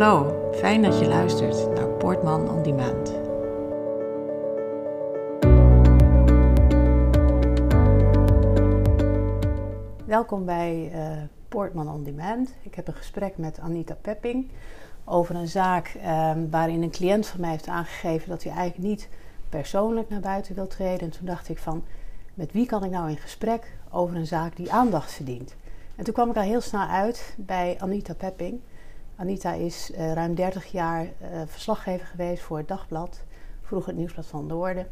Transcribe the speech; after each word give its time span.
Hallo, 0.00 0.50
fijn 0.54 0.82
dat 0.82 0.98
je 0.98 1.06
luistert 1.06 1.74
naar 1.74 1.88
Poortman 1.88 2.50
on 2.50 2.62
Demand. 2.62 3.14
Welkom 10.06 10.44
bij 10.44 10.90
uh, 10.94 11.22
Poortman 11.48 11.88
on 11.88 12.04
Demand. 12.04 12.54
Ik 12.62 12.74
heb 12.74 12.88
een 12.88 12.94
gesprek 12.94 13.38
met 13.38 13.58
Anita 13.58 13.96
Pepping 14.00 14.50
over 15.04 15.34
een 15.34 15.48
zaak 15.48 15.94
uh, 15.96 16.32
waarin 16.50 16.82
een 16.82 16.90
cliënt 16.90 17.26
van 17.26 17.40
mij 17.40 17.50
heeft 17.50 17.68
aangegeven 17.68 18.28
dat 18.28 18.42
hij 18.42 18.52
eigenlijk 18.52 18.88
niet 18.88 19.08
persoonlijk 19.48 20.08
naar 20.08 20.20
buiten 20.20 20.54
wil 20.54 20.66
treden. 20.66 21.00
En 21.00 21.10
toen 21.10 21.26
dacht 21.26 21.48
ik 21.48 21.58
van, 21.58 21.84
met 22.34 22.52
wie 22.52 22.66
kan 22.66 22.84
ik 22.84 22.90
nou 22.90 23.10
in 23.10 23.16
gesprek 23.16 23.72
over 23.90 24.16
een 24.16 24.26
zaak 24.26 24.56
die 24.56 24.72
aandacht 24.72 25.12
verdient? 25.12 25.56
En 25.96 26.04
toen 26.04 26.14
kwam 26.14 26.30
ik 26.30 26.36
al 26.36 26.42
heel 26.42 26.60
snel 26.60 26.86
uit 26.86 27.34
bij 27.36 27.76
Anita 27.78 28.14
Pepping. 28.14 28.60
Anita 29.20 29.52
is 29.52 29.90
uh, 29.90 30.12
ruim 30.12 30.34
30 30.34 30.66
jaar 30.66 31.04
uh, 31.04 31.08
verslaggever 31.46 32.06
geweest 32.06 32.42
voor 32.42 32.58
het 32.58 32.68
Dagblad, 32.68 33.22
vroeger 33.62 33.88
het 33.88 33.98
Nieuwsblad 33.98 34.26
van 34.26 34.48
de 34.48 34.54
Orde. 34.54 34.86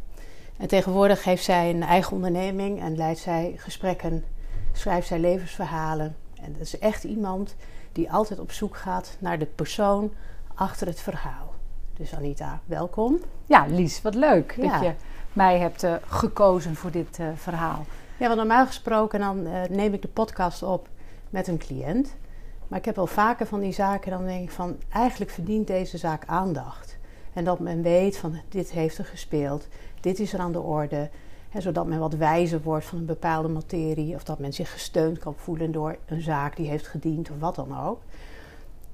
En 0.57 0.69
tegenwoordig 0.69 1.25
heeft 1.25 1.45
zij 1.45 1.71
een 1.71 1.83
eigen 1.83 2.13
onderneming 2.13 2.81
en 2.81 2.97
leidt 2.97 3.19
zij 3.19 3.55
gesprekken, 3.57 4.25
schrijft 4.73 5.07
zij 5.07 5.19
levensverhalen. 5.19 6.17
En 6.43 6.53
dat 6.53 6.61
is 6.61 6.79
echt 6.79 7.05
iemand 7.05 7.55
die 7.93 8.13
altijd 8.13 8.41
op 8.41 8.53
zoek 8.53 8.77
gaat 8.77 9.17
naar 9.19 9.39
de 9.39 9.47
persoon 9.47 10.13
achter 10.55 10.87
het 10.87 11.01
verhaal. 11.01 11.55
Dus 11.97 12.15
Anita, 12.15 12.61
welkom. 12.65 13.21
Ja, 13.47 13.67
Lies, 13.67 14.03
wat 14.03 14.15
leuk 14.15 14.55
ja. 14.57 14.73
dat 14.73 14.83
je 14.83 14.95
mij 15.33 15.59
hebt 15.59 15.83
uh, 15.83 15.95
gekozen 16.07 16.75
voor 16.75 16.91
dit 16.91 17.19
verhaal. 17.35 17.85
Ja, 18.17 18.27
want 18.27 18.39
normaal 18.39 18.67
gesproken 18.67 19.21
dan 19.21 19.43
neem 19.71 19.95
ik 19.95 20.03
de 20.03 20.09
podcast 20.09 20.63
op 20.63 20.89
met 21.31 21.49
een 21.49 21.59
cliënt. 21.59 22.17
Maar 22.69 22.79
ik 22.79 22.85
heb 22.85 22.97
wel 22.97 23.07
vaker 23.07 23.47
van 23.47 23.61
die 23.61 23.73
zaken, 23.73 24.11
dan 24.11 24.25
denk 24.25 24.43
ik 24.43 24.51
van 24.51 24.77
eigenlijk 24.89 25.31
verdient 25.31 25.67
deze 25.67 25.99
zaak 25.99 26.23
aandacht. 26.27 26.99
En 27.33 27.45
dat 27.45 27.59
men 27.59 27.83
weet 27.83 28.17
van 28.17 28.41
dit 28.49 28.71
heeft 28.71 28.99
er 28.99 29.05
gespeeld, 29.05 29.69
dit 30.01 30.19
is 30.19 30.33
er 30.33 30.41
aan 30.41 30.53
de 30.53 30.61
orde. 30.61 31.11
Zodat 31.59 31.87
men 31.87 31.99
wat 31.99 32.15
wijzer 32.15 32.63
wordt 32.63 32.85
van 32.85 32.99
een 32.99 33.07
bepaalde 33.07 33.49
materie. 33.49 34.15
Of 34.15 34.25
dat 34.25 34.39
men 34.39 34.53
zich 34.53 34.73
gesteund 34.73 35.19
kan 35.19 35.35
voelen 35.37 35.73
door 35.73 35.97
een 36.07 36.21
zaak 36.21 36.57
die 36.57 36.69
heeft 36.69 36.87
gediend 36.87 37.31
of 37.31 37.39
wat 37.39 37.55
dan 37.55 37.79
ook. 37.87 38.01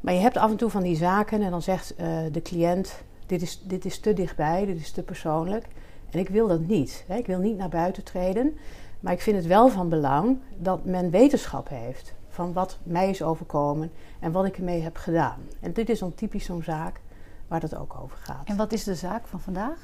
Maar 0.00 0.14
je 0.14 0.20
hebt 0.20 0.36
af 0.36 0.50
en 0.50 0.56
toe 0.56 0.70
van 0.70 0.82
die 0.82 0.96
zaken 0.96 1.42
en 1.42 1.50
dan 1.50 1.62
zegt 1.62 1.94
uh, 2.00 2.18
de 2.32 2.42
cliënt: 2.42 3.02
dit 3.26 3.42
is, 3.42 3.62
dit 3.62 3.84
is 3.84 3.98
te 3.98 4.12
dichtbij, 4.12 4.66
dit 4.66 4.76
is 4.76 4.90
te 4.90 5.02
persoonlijk. 5.02 5.66
En 6.10 6.18
ik 6.18 6.28
wil 6.28 6.48
dat 6.48 6.60
niet. 6.60 7.04
Hè. 7.06 7.16
Ik 7.16 7.26
wil 7.26 7.38
niet 7.38 7.56
naar 7.56 7.68
buiten 7.68 8.02
treden. 8.02 8.56
Maar 9.00 9.12
ik 9.12 9.20
vind 9.20 9.36
het 9.36 9.46
wel 9.46 9.68
van 9.68 9.88
belang 9.88 10.38
dat 10.56 10.84
men 10.84 11.10
wetenschap 11.10 11.68
heeft 11.68 12.14
van 12.34 12.52
wat 12.52 12.78
mij 12.82 13.10
is 13.10 13.22
overkomen 13.22 13.90
en 14.20 14.32
wat 14.32 14.44
ik 14.44 14.56
ermee 14.56 14.82
heb 14.82 14.96
gedaan. 14.96 15.38
En 15.60 15.72
dit 15.72 15.88
is 15.88 15.98
dan 15.98 16.14
typisch 16.14 16.44
zo'n 16.44 16.62
zaak 16.62 17.00
waar 17.48 17.60
het 17.60 17.76
ook 17.76 17.96
over 18.02 18.16
gaat. 18.16 18.48
En 18.48 18.56
wat 18.56 18.72
is 18.72 18.84
de 18.84 18.94
zaak 18.94 19.26
van 19.26 19.40
vandaag? 19.40 19.78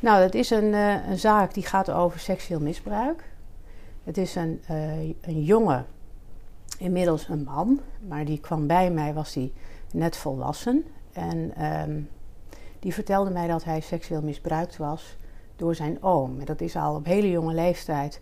Nou, 0.00 0.22
dat 0.22 0.34
is 0.34 0.50
een, 0.50 0.64
uh, 0.64 1.08
een 1.08 1.18
zaak 1.18 1.54
die 1.54 1.66
gaat 1.66 1.90
over 1.90 2.20
seksueel 2.20 2.60
misbruik. 2.60 3.24
Het 4.04 4.16
is 4.16 4.34
een, 4.34 4.62
uh, 4.70 4.98
een 5.20 5.42
jongen, 5.42 5.86
inmiddels 6.78 7.28
een 7.28 7.44
man, 7.44 7.80
maar 8.08 8.24
die 8.24 8.40
kwam 8.40 8.66
bij 8.66 8.90
mij, 8.90 9.14
was 9.14 9.34
hij 9.34 9.52
net 9.92 10.16
volwassen. 10.16 10.84
En 11.12 11.64
um, 11.64 12.08
die 12.78 12.94
vertelde 12.94 13.30
mij 13.30 13.46
dat 13.46 13.64
hij 13.64 13.80
seksueel 13.80 14.22
misbruikt 14.22 14.76
was 14.76 15.16
door 15.56 15.74
zijn 15.74 16.02
oom. 16.02 16.40
En 16.40 16.44
dat 16.44 16.60
is 16.60 16.76
al 16.76 16.94
op 16.94 17.04
hele 17.04 17.30
jonge 17.30 17.54
leeftijd 17.54 18.20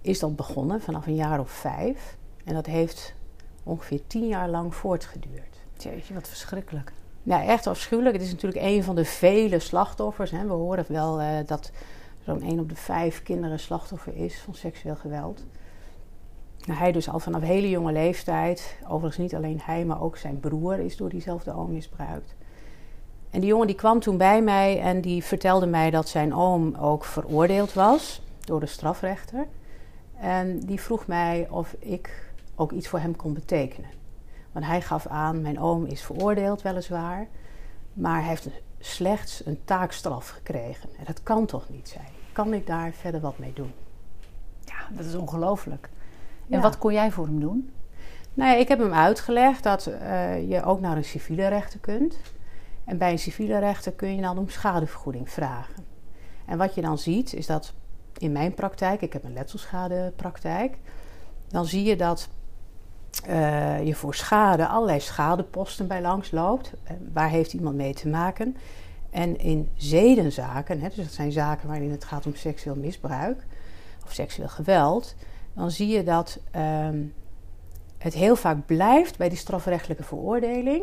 is 0.00 0.18
dat 0.18 0.36
begonnen, 0.36 0.80
vanaf 0.80 1.06
een 1.06 1.14
jaar 1.14 1.40
of 1.40 1.50
vijf. 1.50 2.16
En 2.44 2.54
dat 2.54 2.66
heeft 2.66 3.14
ongeveer 3.62 4.00
tien 4.06 4.26
jaar 4.26 4.48
lang 4.48 4.74
voortgeduurd. 4.74 5.56
Jeetje, 5.76 6.14
wat 6.14 6.28
verschrikkelijk. 6.28 6.92
Ja, 7.22 7.44
echt 7.44 7.66
afschuwelijk. 7.66 8.14
Het 8.14 8.24
is 8.24 8.32
natuurlijk 8.32 8.64
een 8.64 8.84
van 8.84 8.94
de 8.94 9.04
vele 9.04 9.58
slachtoffers. 9.58 10.30
Hè. 10.30 10.46
We 10.46 10.52
horen 10.52 10.84
wel 10.88 11.20
uh, 11.20 11.28
dat 11.46 11.70
zo'n 12.24 12.42
1 12.42 12.58
op 12.58 12.68
de 12.68 12.76
vijf 12.76 13.22
kinderen 13.22 13.60
slachtoffer 13.60 14.16
is 14.16 14.40
van 14.40 14.54
seksueel 14.54 14.96
geweld. 14.96 15.44
Nou, 16.64 16.78
hij 16.78 16.92
dus 16.92 17.08
al 17.08 17.18
vanaf 17.18 17.42
hele 17.42 17.70
jonge 17.70 17.92
leeftijd, 17.92 18.76
overigens 18.82 19.16
niet 19.16 19.34
alleen 19.34 19.60
hij, 19.62 19.84
maar 19.84 20.02
ook 20.02 20.16
zijn 20.16 20.40
broer 20.40 20.78
is 20.78 20.96
door 20.96 21.08
diezelfde 21.08 21.54
oom 21.54 21.72
misbruikt. 21.72 22.34
En 23.30 23.40
die 23.40 23.48
jongen 23.48 23.66
die 23.66 23.76
kwam 23.76 24.00
toen 24.00 24.16
bij 24.16 24.42
mij 24.42 24.80
en 24.80 25.00
die 25.00 25.24
vertelde 25.24 25.66
mij 25.66 25.90
dat 25.90 26.08
zijn 26.08 26.34
oom 26.34 26.74
ook 26.74 27.04
veroordeeld 27.04 27.72
was 27.72 28.22
door 28.44 28.60
de 28.60 28.66
strafrechter. 28.66 29.46
En 30.20 30.60
die 30.60 30.80
vroeg 30.80 31.06
mij 31.06 31.46
of 31.50 31.76
ik 31.78 32.32
ook 32.54 32.72
iets 32.72 32.88
voor 32.88 32.98
hem 32.98 33.16
kon 33.16 33.32
betekenen. 33.32 33.90
Want 34.52 34.66
hij 34.66 34.80
gaf 34.80 35.06
aan, 35.06 35.40
mijn 35.40 35.60
oom 35.60 35.84
is 35.84 36.02
veroordeeld 36.02 36.62
weliswaar, 36.62 37.26
maar 37.92 38.18
hij 38.18 38.28
heeft 38.28 38.48
slechts 38.78 39.46
een 39.46 39.64
taakstraf 39.64 40.28
gekregen. 40.28 40.88
En 40.98 41.04
dat 41.04 41.22
kan 41.22 41.46
toch 41.46 41.68
niet 41.68 41.88
zijn? 41.88 42.08
Kan 42.32 42.54
ik 42.54 42.66
daar 42.66 42.92
verder 42.92 43.20
wat 43.20 43.38
mee 43.38 43.52
doen? 43.52 43.72
Ja, 44.64 44.96
dat 44.96 45.04
is 45.04 45.14
ongelooflijk. 45.14 45.88
En 46.48 46.60
wat 46.60 46.78
kon 46.78 46.92
jij 46.92 47.10
voor 47.10 47.26
hem 47.26 47.40
doen? 47.40 47.72
Nou 48.34 48.50
ja, 48.50 48.56
ik 48.56 48.68
heb 48.68 48.78
hem 48.78 48.92
uitgelegd 48.92 49.62
dat 49.62 49.86
uh, 49.86 50.50
je 50.50 50.62
ook 50.62 50.80
naar 50.80 50.96
een 50.96 51.04
civiele 51.04 51.48
rechter 51.48 51.80
kunt. 51.80 52.16
En 52.84 52.98
bij 52.98 53.10
een 53.10 53.18
civiele 53.18 53.58
rechter 53.58 53.92
kun 53.92 54.14
je 54.14 54.22
dan 54.22 54.38
om 54.38 54.48
schadevergoeding 54.48 55.30
vragen. 55.30 55.84
En 56.46 56.58
wat 56.58 56.74
je 56.74 56.80
dan 56.80 56.98
ziet, 56.98 57.32
is 57.32 57.46
dat 57.46 57.72
in 58.18 58.32
mijn 58.32 58.54
praktijk, 58.54 59.00
ik 59.00 59.12
heb 59.12 59.24
een 59.24 59.32
letselschadepraktijk, 59.32 60.76
dan 61.48 61.66
zie 61.66 61.84
je 61.84 61.96
dat 61.96 62.28
uh, 63.28 63.86
je 63.86 63.94
voor 63.94 64.14
schade 64.14 64.66
allerlei 64.66 65.00
schadeposten 65.00 65.86
bij 65.86 66.00
langs 66.00 66.30
loopt. 66.30 66.72
Uh, 66.84 66.90
waar 67.12 67.28
heeft 67.28 67.52
iemand 67.52 67.76
mee 67.76 67.94
te 67.94 68.08
maken? 68.08 68.56
En 69.10 69.38
in 69.38 69.70
zedenzaken, 69.76 70.80
hè, 70.80 70.88
dus 70.88 70.96
dat 70.96 71.12
zijn 71.12 71.32
zaken 71.32 71.68
waarin 71.68 71.90
het 71.90 72.04
gaat 72.04 72.26
om 72.26 72.34
seksueel 72.34 72.76
misbruik 72.76 73.46
of 74.04 74.12
seksueel 74.12 74.48
geweld, 74.48 75.14
dan 75.52 75.70
zie 75.70 75.88
je 75.88 76.02
dat 76.04 76.38
uh, 76.56 76.88
het 77.98 78.14
heel 78.14 78.36
vaak 78.36 78.66
blijft 78.66 79.18
bij 79.18 79.28
die 79.28 79.38
strafrechtelijke 79.38 80.02
veroordeling. 80.02 80.82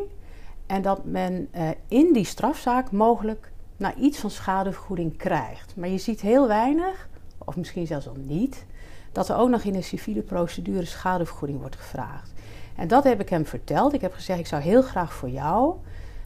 En 0.66 0.82
dat 0.82 1.06
men 1.06 1.48
uh, 1.56 1.70
in 1.88 2.14
die 2.14 2.26
strafzaak 2.26 2.92
mogelijk 2.92 3.52
naar 3.78 3.98
iets 3.98 4.20
van 4.20 4.30
schadevergoeding 4.30 5.18
krijgt. 5.18 5.76
Maar 5.76 5.90
je 5.90 5.98
ziet 5.98 6.22
heel 6.22 6.48
weinig, 6.48 7.10
of 7.38 7.56
misschien 7.56 7.88
zelfs 7.88 8.08
al 8.08 8.18
niet, 8.18 8.66
dat 9.12 9.30
er 9.30 9.38
ook 9.38 9.50
nog 9.50 9.64
in 9.64 9.76
een 9.76 9.84
civiele 9.84 10.22
procedure 10.22 10.86
schadevergoeding 10.86 11.60
wordt 11.60 11.76
gevraagd. 11.76 12.32
En 12.76 12.88
dat 12.88 13.04
heb 13.04 13.20
ik 13.22 13.30
hem 13.30 13.46
verteld. 13.46 13.94
Ik 13.94 14.02
heb 14.02 14.14
gezegd, 14.14 14.40
ik 14.40 14.48
zou 14.48 14.62
heel 14.62 14.82
graag 14.82 15.14
voor 15.14 15.30
jou 15.30 15.76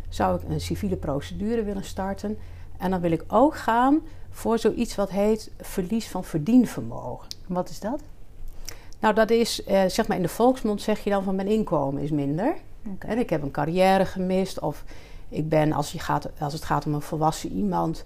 zou 0.09 0.39
ik 0.41 0.49
een 0.49 0.61
civiele 0.61 0.95
procedure 0.95 1.63
willen 1.63 1.83
starten. 1.83 2.37
En 2.77 2.91
dan 2.91 3.01
wil 3.01 3.11
ik 3.11 3.23
ook 3.27 3.55
gaan 3.55 4.01
voor 4.29 4.59
zoiets 4.59 4.95
wat 4.95 5.09
heet 5.09 5.51
verlies 5.59 6.07
van 6.07 6.23
verdienvermogen. 6.23 7.27
Wat 7.47 7.69
is 7.69 7.79
dat? 7.79 8.01
Nou, 8.99 9.13
dat 9.13 9.29
is, 9.29 9.63
eh, 9.63 9.85
zeg 9.87 10.07
maar 10.07 10.17
in 10.17 10.23
de 10.23 10.29
volksmond 10.29 10.81
zeg 10.81 11.03
je 11.03 11.09
dan 11.09 11.23
van 11.23 11.35
mijn 11.35 11.47
inkomen 11.47 12.01
is 12.01 12.11
minder. 12.11 12.55
Okay. 12.93 13.11
En 13.11 13.17
ik 13.19 13.29
heb 13.29 13.41
een 13.41 13.51
carrière 13.51 14.05
gemist. 14.05 14.59
Of 14.59 14.83
ik 15.29 15.49
ben, 15.49 15.73
als, 15.73 15.91
je 15.91 15.99
gaat, 15.99 16.29
als 16.39 16.53
het 16.53 16.63
gaat 16.63 16.85
om 16.85 16.93
een 16.93 17.01
volwassen 17.01 17.51
iemand 17.51 18.03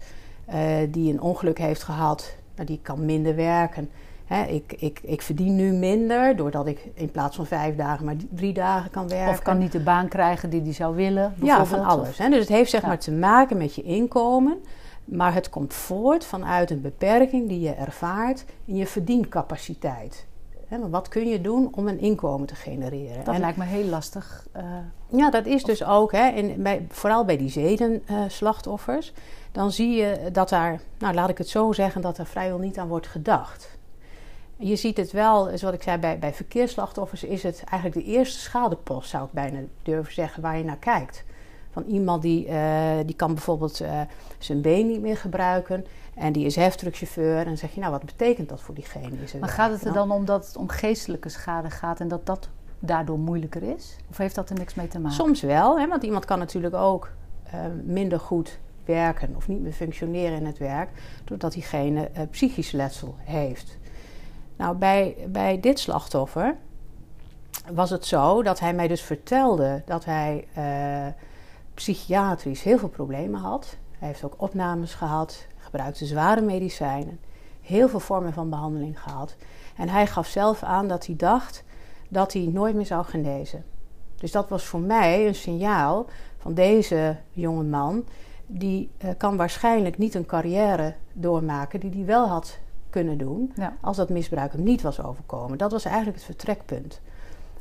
uh, 0.54 0.78
die 0.90 1.14
een 1.14 1.22
ongeluk 1.22 1.58
heeft 1.58 1.84
gehad, 1.84 2.36
nou, 2.56 2.68
die 2.68 2.80
kan 2.82 3.06
minder 3.06 3.36
werken. 3.36 3.90
Ik, 4.30 4.74
ik, 4.78 5.00
ik 5.04 5.22
verdien 5.22 5.56
nu 5.56 5.72
minder 5.72 6.36
doordat 6.36 6.68
ik 6.68 6.90
in 6.94 7.12
plaats 7.12 7.36
van 7.36 7.46
vijf 7.46 7.76
dagen 7.76 8.06
maar 8.06 8.16
drie 8.30 8.54
dagen 8.54 8.92
kan 8.92 9.08
werken. 9.08 9.30
Of 9.30 9.42
kan 9.42 9.58
niet 9.58 9.72
de 9.72 9.80
baan 9.80 10.08
krijgen 10.08 10.50
die 10.50 10.62
hij 10.62 10.74
zou 10.74 10.96
willen. 10.96 11.34
Ja, 11.42 11.66
van 11.66 11.84
alles. 11.84 12.18
Hè. 12.18 12.30
Dus 12.30 12.40
het 12.40 12.50
heeft 12.50 12.70
zeg 12.70 12.82
ja. 12.82 12.88
maar 12.88 13.00
te 13.00 13.12
maken 13.12 13.58
met 13.58 13.76
je 13.76 13.82
inkomen. 13.82 14.58
Maar 15.06 15.34
het 15.34 15.50
komt 15.50 15.74
voort 15.74 16.26
vanuit 16.26 16.72
een 16.72 16.82
beperking 16.82 17.48
die 17.48 17.60
je 17.60 17.72
ervaart 17.72 18.46
in 18.66 18.76
je 18.76 18.88
verdiencapaciteit. 18.88 20.26
maar 20.70 20.90
wat 20.90 21.08
kun 21.08 21.28
je 21.28 21.42
doen 21.42 21.70
om 21.72 21.88
een 21.88 22.00
inkomen 22.00 22.48
te 22.48 22.56
genereren? 22.56 23.24
Dat 23.24 23.34
en, 23.34 23.40
lijkt 23.40 23.58
me 23.58 23.64
heel 23.64 23.86
lastig. 23.86 24.48
Uh, 24.58 24.64
ja, 25.20 25.30
dat 25.30 25.46
is 25.46 25.64
dus 25.64 25.84
ook, 25.84 26.12
hè, 26.12 26.28
in, 26.28 26.64
bij, 26.64 26.86
vooral 26.90 27.26
bij 27.26 27.38
die 27.38 27.50
zedenslachtoffers. 27.50 29.12
Uh, 29.12 29.18
dan 29.52 29.72
zie 29.72 29.96
je 29.96 30.30
dat 30.32 30.50
daar, 30.50 30.82
nou 30.98 31.14
laat 31.14 31.30
ik 31.30 31.38
het 31.38 31.50
zo 31.50 31.72
zeggen, 31.72 32.02
dat 32.02 32.18
er 32.18 32.26
vrijwel 32.26 32.58
niet 32.58 32.78
aan 32.78 32.88
wordt 32.88 33.08
gedacht. 33.08 33.78
Je 34.62 34.76
ziet 34.76 34.98
het 34.98 35.12
wel, 35.12 35.58
zoals 35.58 35.76
ik 35.76 35.84
zei, 35.84 35.98
bij, 35.98 36.20
bij 36.20 36.34
verkeersslachtoffers 36.34 37.24
is 37.24 37.44
het 37.44 37.64
eigenlijk 37.66 38.06
de 38.06 38.12
eerste 38.12 38.40
schadepost, 38.40 39.10
zou 39.10 39.26
ik 39.26 39.32
bijna 39.32 39.60
durven 39.84 40.14
zeggen, 40.14 40.42
waar 40.42 40.58
je 40.58 40.64
naar 40.64 40.78
kijkt. 40.78 41.24
Van 41.72 41.84
iemand 41.84 42.22
die, 42.22 42.48
uh, 42.48 42.92
die 43.06 43.16
kan 43.16 43.34
bijvoorbeeld 43.34 43.82
uh, 43.82 44.02
zijn 44.38 44.62
been 44.62 44.88
niet 44.88 45.02
meer 45.02 45.18
gebruiken 45.18 45.86
en 46.16 46.34
die 46.34 46.46
is 46.46 46.56
heftruckchauffeur. 46.56 47.38
En 47.38 47.46
dan 47.46 47.58
zeg 47.58 47.74
je, 47.74 47.80
nou 47.80 47.92
wat 47.92 48.06
betekent 48.06 48.50
dat 48.50 48.62
voor 48.62 48.76
diegene? 48.76 49.16
Is 49.24 49.34
maar 49.34 49.50
gaat 49.50 49.72
het 49.72 49.86
er 49.86 49.94
dan 49.94 50.12
om 50.12 50.26
dat 50.26 50.48
het 50.48 50.58
om 50.58 50.70
geestelijke 50.70 51.30
schade 51.30 51.70
gaat 51.70 52.00
en 52.00 52.08
dat 52.08 52.26
dat 52.26 52.50
daardoor 52.80 53.20
moeilijker 53.20 53.64
is? 53.64 53.96
Of 54.10 54.18
heeft 54.18 54.36
dat 54.36 54.50
er 54.50 54.58
niks 54.58 54.74
mee 54.74 54.88
te 54.88 55.00
maken? 55.00 55.16
Soms 55.16 55.42
wel, 55.42 55.80
hè, 55.80 55.88
want 55.88 56.04
iemand 56.04 56.26
kan 56.26 56.40
natuurlijk 56.40 56.76
ook 56.76 57.12
uh, 57.54 57.60
minder 57.84 58.20
goed 58.20 58.60
werken 58.86 59.34
of 59.36 59.48
niet 59.48 59.62
meer 59.62 59.72
functioneren 59.72 60.38
in 60.38 60.46
het 60.46 60.58
werk, 60.58 60.90
doordat 61.24 61.54
diegene 61.54 62.10
psychisch 62.32 62.72
letsel 62.72 63.16
heeft. 63.18 63.78
Nou, 64.60 64.76
bij, 64.76 65.16
bij 65.28 65.60
dit 65.60 65.80
slachtoffer 65.80 66.56
was 67.72 67.90
het 67.90 68.06
zo 68.06 68.44
dat 68.44 68.60
hij 68.60 68.74
mij 68.74 68.88
dus 68.88 69.02
vertelde 69.02 69.82
dat 69.86 70.06
hij 70.06 70.48
uh, 70.58 71.14
psychiatrisch 71.74 72.64
heel 72.64 72.78
veel 72.78 72.90
problemen 72.90 73.40
had. 73.40 73.78
Hij 74.00 74.08
heeft 74.08 74.24
ook 74.24 74.34
opnames 74.38 74.94
gehad, 74.94 75.48
gebruikte 75.58 76.06
zware 76.06 76.42
medicijnen, 76.42 77.20
heel 77.62 77.90
veel 77.90 78.00
vormen 78.00 78.34
van 78.34 78.50
behandeling 78.50 79.02
gehad. 79.02 79.36
En 79.78 79.90
hij 79.90 80.08
gaf 80.08 80.28
zelf 80.28 80.64
aan 80.64 80.88
dat 80.88 81.06
hij 81.06 81.16
dacht 81.16 81.64
dat 82.10 82.34
hij 82.34 82.50
nooit 82.54 82.76
meer 82.76 82.86
zou 82.86 83.06
genezen. 83.06 83.66
Dus 84.16 84.32
dat 84.32 84.50
was 84.50 84.66
voor 84.66 84.82
mij 84.82 85.28
een 85.28 85.36
signaal 85.36 86.06
van 86.38 86.54
deze 86.54 87.18
jonge 87.32 87.64
man. 87.64 88.06
Die 88.48 88.92
uh, 89.04 89.10
kan 89.18 89.38
waarschijnlijk 89.38 89.98
niet 89.98 90.14
een 90.14 90.26
carrière 90.26 90.96
doormaken 91.14 91.80
die 91.80 91.92
hij 91.92 92.06
wel 92.06 92.28
had 92.28 92.60
kunnen 92.90 93.18
doen. 93.18 93.54
als 93.82 93.98
dat 93.98 94.10
misbruik 94.10 94.52
hem 94.52 94.64
niet 94.64 94.82
was 94.82 95.04
overkomen. 95.04 95.58
Dat 95.58 95.72
was 95.72 95.86
eigenlijk 95.86 96.16
het 96.16 96.26
vertrekpunt. 96.26 97.02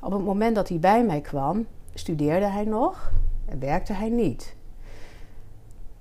Op 0.01 0.13
het 0.13 0.25
moment 0.25 0.55
dat 0.55 0.69
hij 0.69 0.79
bij 0.79 1.05
mij 1.05 1.21
kwam, 1.21 1.67
studeerde 1.95 2.47
hij 2.47 2.65
nog 2.65 3.13
en 3.45 3.59
werkte 3.59 3.93
hij 3.93 4.09
niet. 4.09 4.57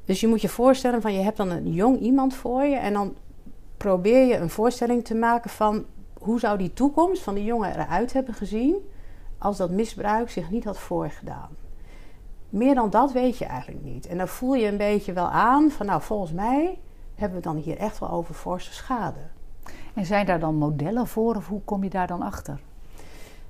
Dus 0.06 0.20
je 0.20 0.28
moet 0.28 0.42
je 0.42 0.50
voorstellen 0.50 1.02
van 1.02 1.14
je 1.14 1.20
hebt 1.20 1.38
dan 1.38 1.50
een 1.50 1.74
jong 1.74 2.00
iemand 2.00 2.34
voor 2.34 2.64
je 2.64 2.76
en 2.76 2.94
dan 2.94 3.16
probeer 3.78 4.26
je 4.26 4.38
een 4.38 4.50
voorstelling 4.50 5.06
te 5.06 5.16
maken 5.16 5.50
van 5.50 5.86
hoe 6.20 6.40
zou 6.40 6.58
die 6.58 6.74
toekomst 6.74 7.24
van 7.24 7.36
die 7.36 7.44
jongen 7.44 7.72
eruit 7.72 8.14
hebben 8.14 8.34
gezien 8.34 8.76
als 9.38 9.58
dat 9.58 9.70
misbruik 9.70 10.30
zich 10.30 10.50
niet 10.50 10.64
had 10.64 10.78
voorgedaan. 10.78 11.50
Meer 12.50 12.76
dan 12.76 12.90
dat 12.90 13.12
weet 13.12 13.38
je 13.38 13.46
eigenlijk 13.46 13.84
niet. 13.84 14.08
En 14.08 14.18
dan 14.18 14.28
voel 14.28 14.54
je 14.54 14.68
een 14.68 14.78
beetje 14.78 15.14
wel 15.14 15.30
aan 15.30 15.72
van 15.72 15.86
nou 15.86 16.02
volgens 16.02 16.32
mij 16.32 16.80
hebben 17.18 17.38
we 17.38 17.44
dan 17.44 17.56
hier 17.56 17.78
echt 17.78 18.00
wel 18.00 18.10
over 18.10 18.34
forse 18.34 18.74
schade. 18.74 19.20
En 19.94 20.06
zijn 20.06 20.26
daar 20.26 20.40
dan 20.40 20.56
modellen 20.56 21.08
voor 21.08 21.36
of 21.36 21.48
hoe 21.48 21.62
kom 21.62 21.84
je 21.84 21.90
daar 21.90 22.08
dan 22.08 22.22
achter? 22.22 22.60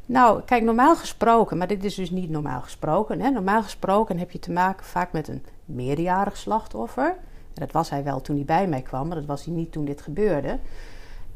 Nou, 0.06 0.42
kijk, 0.42 0.64
normaal 0.64 0.96
gesproken, 0.96 1.58
maar 1.58 1.68
dit 1.68 1.84
is 1.84 1.96
dus 1.96 2.10
niet 2.10 2.30
normaal 2.30 2.62
gesproken. 2.62 3.22
Hè? 3.22 3.30
Normaal 3.30 3.64
gesproken 3.64 4.18
heb 4.18 4.32
je 4.32 4.40
te 4.40 4.52
maken 4.52 4.86
vaak 4.86 5.12
met 5.12 5.28
een 5.28 5.46
meerjarig 5.66 6.38
slachtoffer. 6.38 7.10
En 7.54 7.64
dat 7.64 7.72
was 7.72 7.90
hij 7.90 8.04
wel 8.04 8.22
toen 8.22 8.36
hij 8.36 8.46
bij 8.46 8.68
mij 8.68 8.82
kwam, 8.82 9.08
maar 9.08 9.18
dat 9.18 9.26
was 9.26 9.46
hij 9.46 9.54
niet 9.54 9.72
toen 9.72 9.86
dit 9.86 10.02
gebeurde. 10.02 10.60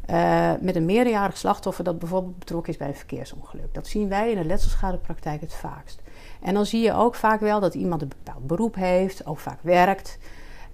Uh, 0.10 0.52
met 0.60 0.76
een 0.76 0.86
meerjarig 0.86 1.38
slachtoffer 1.38 1.84
dat 1.84 2.00
bijvoorbeeld 2.00 2.40
betrokken 2.40 2.72
is 2.72 2.78
bij 2.78 2.88
een 2.88 2.96
verkeersongeluk. 2.96 3.74
Dat 3.74 3.88
zien 3.88 4.10
wij 4.10 4.32
in 4.32 4.38
de 4.38 4.46
letselschadepraktijk 4.46 5.42
het 5.42 5.54
vaakst. 5.54 6.02
En 6.42 6.54
dan 6.54 6.66
zie 6.66 6.82
je 6.82 6.94
ook 6.94 7.16
vaak 7.16 7.40
wel 7.40 7.60
dat 7.60 7.74
iemand 7.74 8.02
een 8.02 8.08
bepaald 8.08 8.48
beroep 8.48 8.76
heeft, 8.76 9.26
ook 9.26 9.40
vaak 9.40 9.60
werkt. 9.62 10.18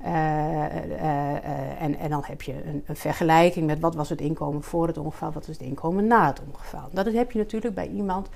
Uh, 0.02 0.08
uh, 0.08 1.82
en, 1.82 1.98
en 1.98 2.10
dan 2.10 2.24
heb 2.26 2.42
je 2.42 2.66
een, 2.66 2.84
een, 2.86 2.96
vergelijking 2.96 3.66
met 3.66 3.80
wat 3.80 3.96
was 3.96 4.10
het 4.10 4.22
inkomen 4.22 4.64
voor 4.64 4.88
het 4.88 4.98
ongeval, 4.98 5.32
wat 5.32 5.48
is 5.48 5.58
het 5.58 5.68
inkomen 5.68 6.08
na 6.08 6.28
het 6.28 6.42
ongeval. 6.48 6.90
Dat 6.92 7.14
heb 7.14 7.32
je 7.32 7.38
natuurlijk 7.38 7.76
bij 7.76 7.88
iemand 7.88 8.30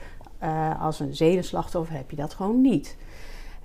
als 0.79 0.99
een 0.99 1.15
zedenslachtoffer 1.15 1.95
heb 1.95 2.09
je 2.09 2.15
dat 2.15 2.33
gewoon 2.33 2.61
niet. 2.61 2.97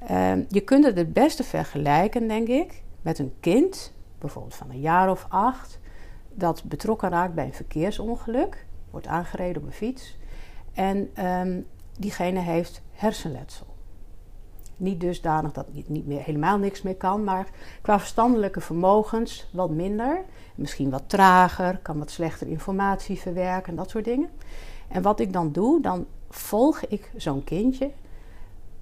Ehm, 0.06 0.42
je 0.48 0.60
kunt 0.60 0.84
het 0.84 0.96
het 0.96 1.12
beste 1.12 1.44
vergelijken, 1.44 2.28
denk 2.28 2.48
ik, 2.48 2.82
met 3.02 3.18
een 3.18 3.34
kind, 3.40 3.92
bijvoorbeeld 4.18 4.54
van 4.54 4.70
een 4.70 4.80
jaar 4.80 5.10
of 5.10 5.26
acht, 5.28 5.78
dat 6.34 6.64
betrokken 6.64 7.08
raakt 7.08 7.34
bij 7.34 7.44
een 7.44 7.54
verkeersongeluk, 7.54 8.66
wordt 8.90 9.06
aangereden 9.06 9.62
op 9.62 9.68
een 9.68 9.74
fiets 9.74 10.16
en 10.72 11.24
um, 11.26 11.66
diegene 11.98 12.40
heeft 12.40 12.82
hersenletsel. 12.92 13.75
Niet 14.76 15.00
dusdanig 15.00 15.52
dat 15.52 15.68
hij 15.72 15.84
niet 15.86 16.06
meer, 16.06 16.22
helemaal 16.22 16.58
niks 16.58 16.82
meer 16.82 16.96
kan, 16.96 17.24
maar 17.24 17.48
qua 17.82 17.98
verstandelijke 17.98 18.60
vermogens 18.60 19.48
wat 19.52 19.70
minder. 19.70 20.24
Misschien 20.54 20.90
wat 20.90 21.02
trager, 21.06 21.78
kan 21.78 21.98
wat 21.98 22.10
slechter 22.10 22.46
informatie 22.46 23.18
verwerken, 23.18 23.76
dat 23.76 23.90
soort 23.90 24.04
dingen. 24.04 24.30
En 24.88 25.02
wat 25.02 25.20
ik 25.20 25.32
dan 25.32 25.52
doe, 25.52 25.80
dan 25.80 26.06
volg 26.28 26.80
ik 26.80 27.10
zo'n 27.16 27.44
kindje 27.44 27.90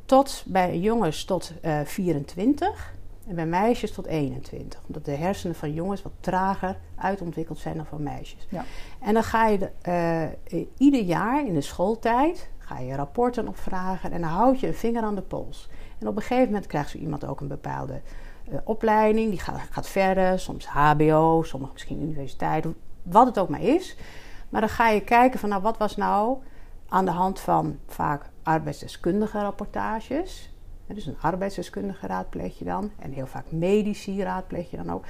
tot 0.05 0.45
bij 0.47 0.79
jongens 0.79 1.25
tot 1.25 1.53
uh, 1.63 1.81
eh, 1.81 1.87
24 1.87 2.95
en 3.27 3.35
bij 3.35 3.47
meisjes 3.47 3.93
tot 3.93 4.07
21. 4.07 4.81
Omdat 4.87 5.05
de 5.05 5.13
hersenen 5.13 5.57
van 5.57 5.73
jongens 5.73 6.03
wat 6.03 6.13
trager 6.21 6.77
uitontwikkeld 6.97 7.59
zijn 7.59 7.77
dan 7.77 7.87
van 7.87 8.03
meisjes. 8.03 8.47
Ja. 8.49 8.65
En 9.01 9.15
dan 9.15 9.23
ga 9.23 9.47
je 9.47 9.59
de, 9.59 9.71
uh, 10.53 10.67
ieder 10.77 11.03
jaar 11.03 11.47
in 11.47 11.55
de 11.55 11.61
schooltijd 11.61 12.49
ga 12.59 12.79
je 12.79 12.95
rapporten 12.95 13.49
opvragen 13.49 14.13
en 14.13 14.21
dan 14.21 14.31
houd 14.31 14.61
je 14.61 14.67
een 14.67 14.75
vinger 14.75 15.03
aan 15.03 15.15
de 15.15 15.23
pols. 15.23 15.69
En 16.05 16.11
op 16.11 16.17
een 16.17 16.23
gegeven 16.23 16.47
moment 16.47 16.67
krijgt 16.67 16.91
zo 16.91 16.99
iemand 16.99 17.27
ook 17.27 17.41
een 17.41 17.49
bepaalde 17.49 18.01
uh, 18.49 18.59
opleiding. 18.65 19.31
Die 19.31 19.41
gaat, 19.41 19.61
gaat, 19.71 19.87
verder, 19.87 20.39
soms 20.39 20.67
HBO, 20.67 21.43
soms 21.43 21.73
misschien 21.73 22.03
universiteit, 22.03 22.67
wat 23.03 23.27
het 23.27 23.39
ook 23.39 23.49
maar 23.49 23.63
is. 23.63 23.97
Maar 24.49 24.61
dan 24.61 24.71
ga 24.71 24.89
je 24.89 25.01
kijken 25.01 25.41
van 25.41 25.49
nou, 25.49 25.63
wat 25.63 25.79
was 25.79 25.97
nou 25.97 26.39
aan 26.89 27.05
de 27.05 27.11
hand 27.11 27.41
van 27.41 27.79
vaak 27.87 28.31
arbeidsdeskundige 28.43 29.41
rapportages. 29.41 30.53
Dus 30.87 31.07
een 31.07 31.21
arbeidsdeskundige 31.21 32.07
raadpleeg 32.07 32.59
je 32.59 32.65
dan. 32.65 32.91
En 32.99 33.13
heel 33.13 33.27
vaak 33.27 33.53
medici 33.53 34.23
raadpleeg 34.23 34.71
je 34.71 34.77
dan 34.77 34.93
ook. 34.93 35.05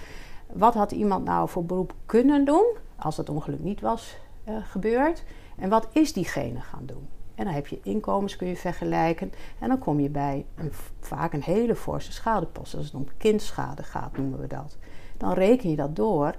Wat 0.53 0.75
had 0.75 0.93
iemand 0.93 1.25
nou 1.25 1.49
voor 1.49 1.65
beroep 1.65 1.95
kunnen 2.07 2.45
doen 2.45 2.77
als 2.97 3.17
dat 3.17 3.29
ongeluk 3.29 3.61
niet 3.61 3.81
was 3.81 4.17
uh, 4.49 4.57
gebeurd? 4.63 5.25
En 5.57 5.69
wat 5.69 5.89
is 5.93 6.13
diegene 6.13 6.61
gaan 6.61 6.87
doen? 6.87 7.09
En 7.35 7.45
dan 7.45 7.55
heb 7.55 7.67
je 7.67 7.81
inkomens, 7.83 8.37
kun 8.37 8.49
je 8.49 8.57
vergelijken. 8.57 9.33
En 9.59 9.69
dan 9.69 9.79
kom 9.79 10.01
je 10.01 10.09
bij 10.09 10.45
een, 10.55 10.73
vaak 11.01 11.33
een 11.33 11.43
hele 11.43 11.75
forse 11.75 12.13
schadepost. 12.13 12.75
Als 12.75 12.85
het 12.85 12.95
om 12.95 13.09
kindschade 13.17 13.83
gaat, 13.83 14.17
noemen 14.17 14.41
we 14.41 14.47
dat. 14.47 14.77
Dan 15.17 15.33
reken 15.33 15.71
je 15.71 15.77
dat 15.77 15.97
door 15.97 16.35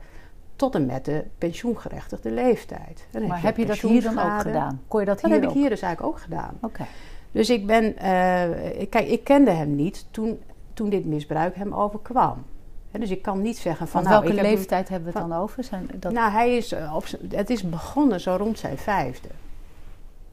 tot 0.56 0.76
en 0.76 0.86
met 0.86 1.06
de 1.06 1.26
pensioengerechtigde 1.38 2.32
leeftijd. 2.32 3.08
Dan 3.12 3.28
maar 3.28 3.42
heb 3.42 3.58
je, 3.58 3.66
dat 3.66 3.78
hier 3.78 4.02
dan 4.02 4.20
ook 4.20 4.42
gedaan? 4.42 4.82
Kon 4.88 5.00
je 5.00 5.06
dat, 5.06 5.22
dat 5.22 5.32
hier 5.32 5.42
heb 5.42 5.50
ik 5.50 5.56
hier 5.56 5.70
dus 5.70 5.82
eigenlijk 5.82 6.16
ook 6.16 6.22
gedaan. 6.22 6.58
Oké. 6.62 6.86
Dus 7.32 7.50
ik 7.50 7.66
ben, 7.66 7.96
uh, 8.02 8.80
ik, 8.82 8.90
kijk, 8.90 9.08
ik 9.08 9.24
kende 9.24 9.52
hem 9.52 9.76
niet 9.76 10.06
toen, 10.12 10.40
toen 10.74 10.90
dit 10.90 11.06
misbruik 11.06 11.56
hem 11.56 11.74
overkwam. 11.74 12.46
dus 12.92 13.10
ik 13.10 13.22
kan 13.22 13.42
niet 13.42 13.58
zeggen 13.58 13.88
van. 13.88 14.04
nou, 14.04 14.24
welke 14.24 14.42
leeftijd 14.42 14.90
hebben 14.90 15.14
we 15.14 15.20
het 15.20 15.30
dan 15.30 15.40
over? 15.40 15.64
Zijn 15.64 15.90
dat... 15.96 16.12
Nou, 16.12 16.32
hij 16.32 16.58
is 16.58 16.72
eh, 16.72 16.96
op, 16.96 17.06
het 17.30 17.50
is 17.50 17.70
begonnen 17.70 18.20
zo 18.20 18.36
rond 18.36 18.60
zijn 18.60 18.78
vijfde. 18.78 19.28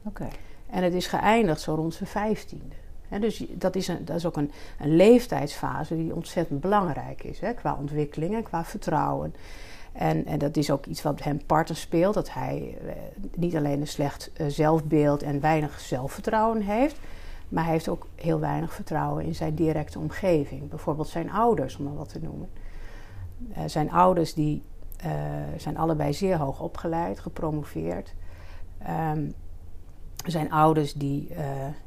Oké. 0.03 0.27
En 0.73 0.83
het 0.83 0.93
is 0.93 1.07
geëindigd 1.07 1.61
zo 1.61 1.75
rond 1.75 1.93
zijn 1.93 2.09
vijftiende. 2.09 2.75
dus 3.19 3.45
dat 3.49 3.75
is, 3.75 3.87
een, 3.87 4.05
dat 4.05 4.15
is 4.15 4.25
ook 4.25 4.37
een, 4.37 4.51
een 4.79 4.95
leeftijdsfase 4.95 5.95
die 5.95 6.15
ontzettend 6.15 6.61
belangrijk 6.61 7.23
is. 7.23 7.39
qua 7.55 7.75
ontwikkeling 7.79 8.35
en 8.35 8.43
qua 8.43 8.65
vertrouwen. 8.65 9.35
En, 9.91 10.25
en 10.25 10.39
dat 10.39 10.57
is 10.57 10.71
ook 10.71 10.85
iets 10.85 11.01
wat 11.01 11.23
hem 11.23 11.45
parten 11.45 11.75
speelt. 11.75 12.13
Dat 12.13 12.33
hij 12.33 12.77
eh, 12.85 12.93
niet 13.35 13.55
alleen 13.55 13.81
een 13.81 13.87
slecht 13.87 14.31
eh, 14.33 14.47
zelfbeeld 14.47 15.23
en 15.23 15.39
weinig 15.39 15.79
zelfvertrouwen 15.79 16.61
heeft. 16.61 16.95
Maar 17.49 17.63
hij 17.63 17.73
heeft 17.73 17.89
ook 17.89 18.07
heel 18.15 18.39
weinig 18.39 18.73
vertrouwen 18.73 19.25
in 19.25 19.35
zijn 19.35 19.55
directe 19.55 19.99
omgeving. 19.99 20.69
Bijvoorbeeld 20.69 21.07
zijn 21.07 21.31
ouders, 21.31 21.77
om 21.77 21.83
maar 21.83 21.95
wat 21.95 22.09
te 22.09 22.19
noemen. 22.21 22.49
Uh, 23.49 23.63
zijn 23.65 23.91
ouders 23.91 24.33
die, 24.33 24.63
uh, 25.05 25.11
zijn 25.57 25.77
allebei 25.77 26.13
zeer 26.13 26.37
hoog 26.37 26.61
opgeleid, 26.61 27.19
gepromoveerd. 27.19 28.13
Um, 29.13 29.33
zijn 30.31 30.51
ouders 30.51 30.93
die, 30.93 31.27
uh, 31.31 31.37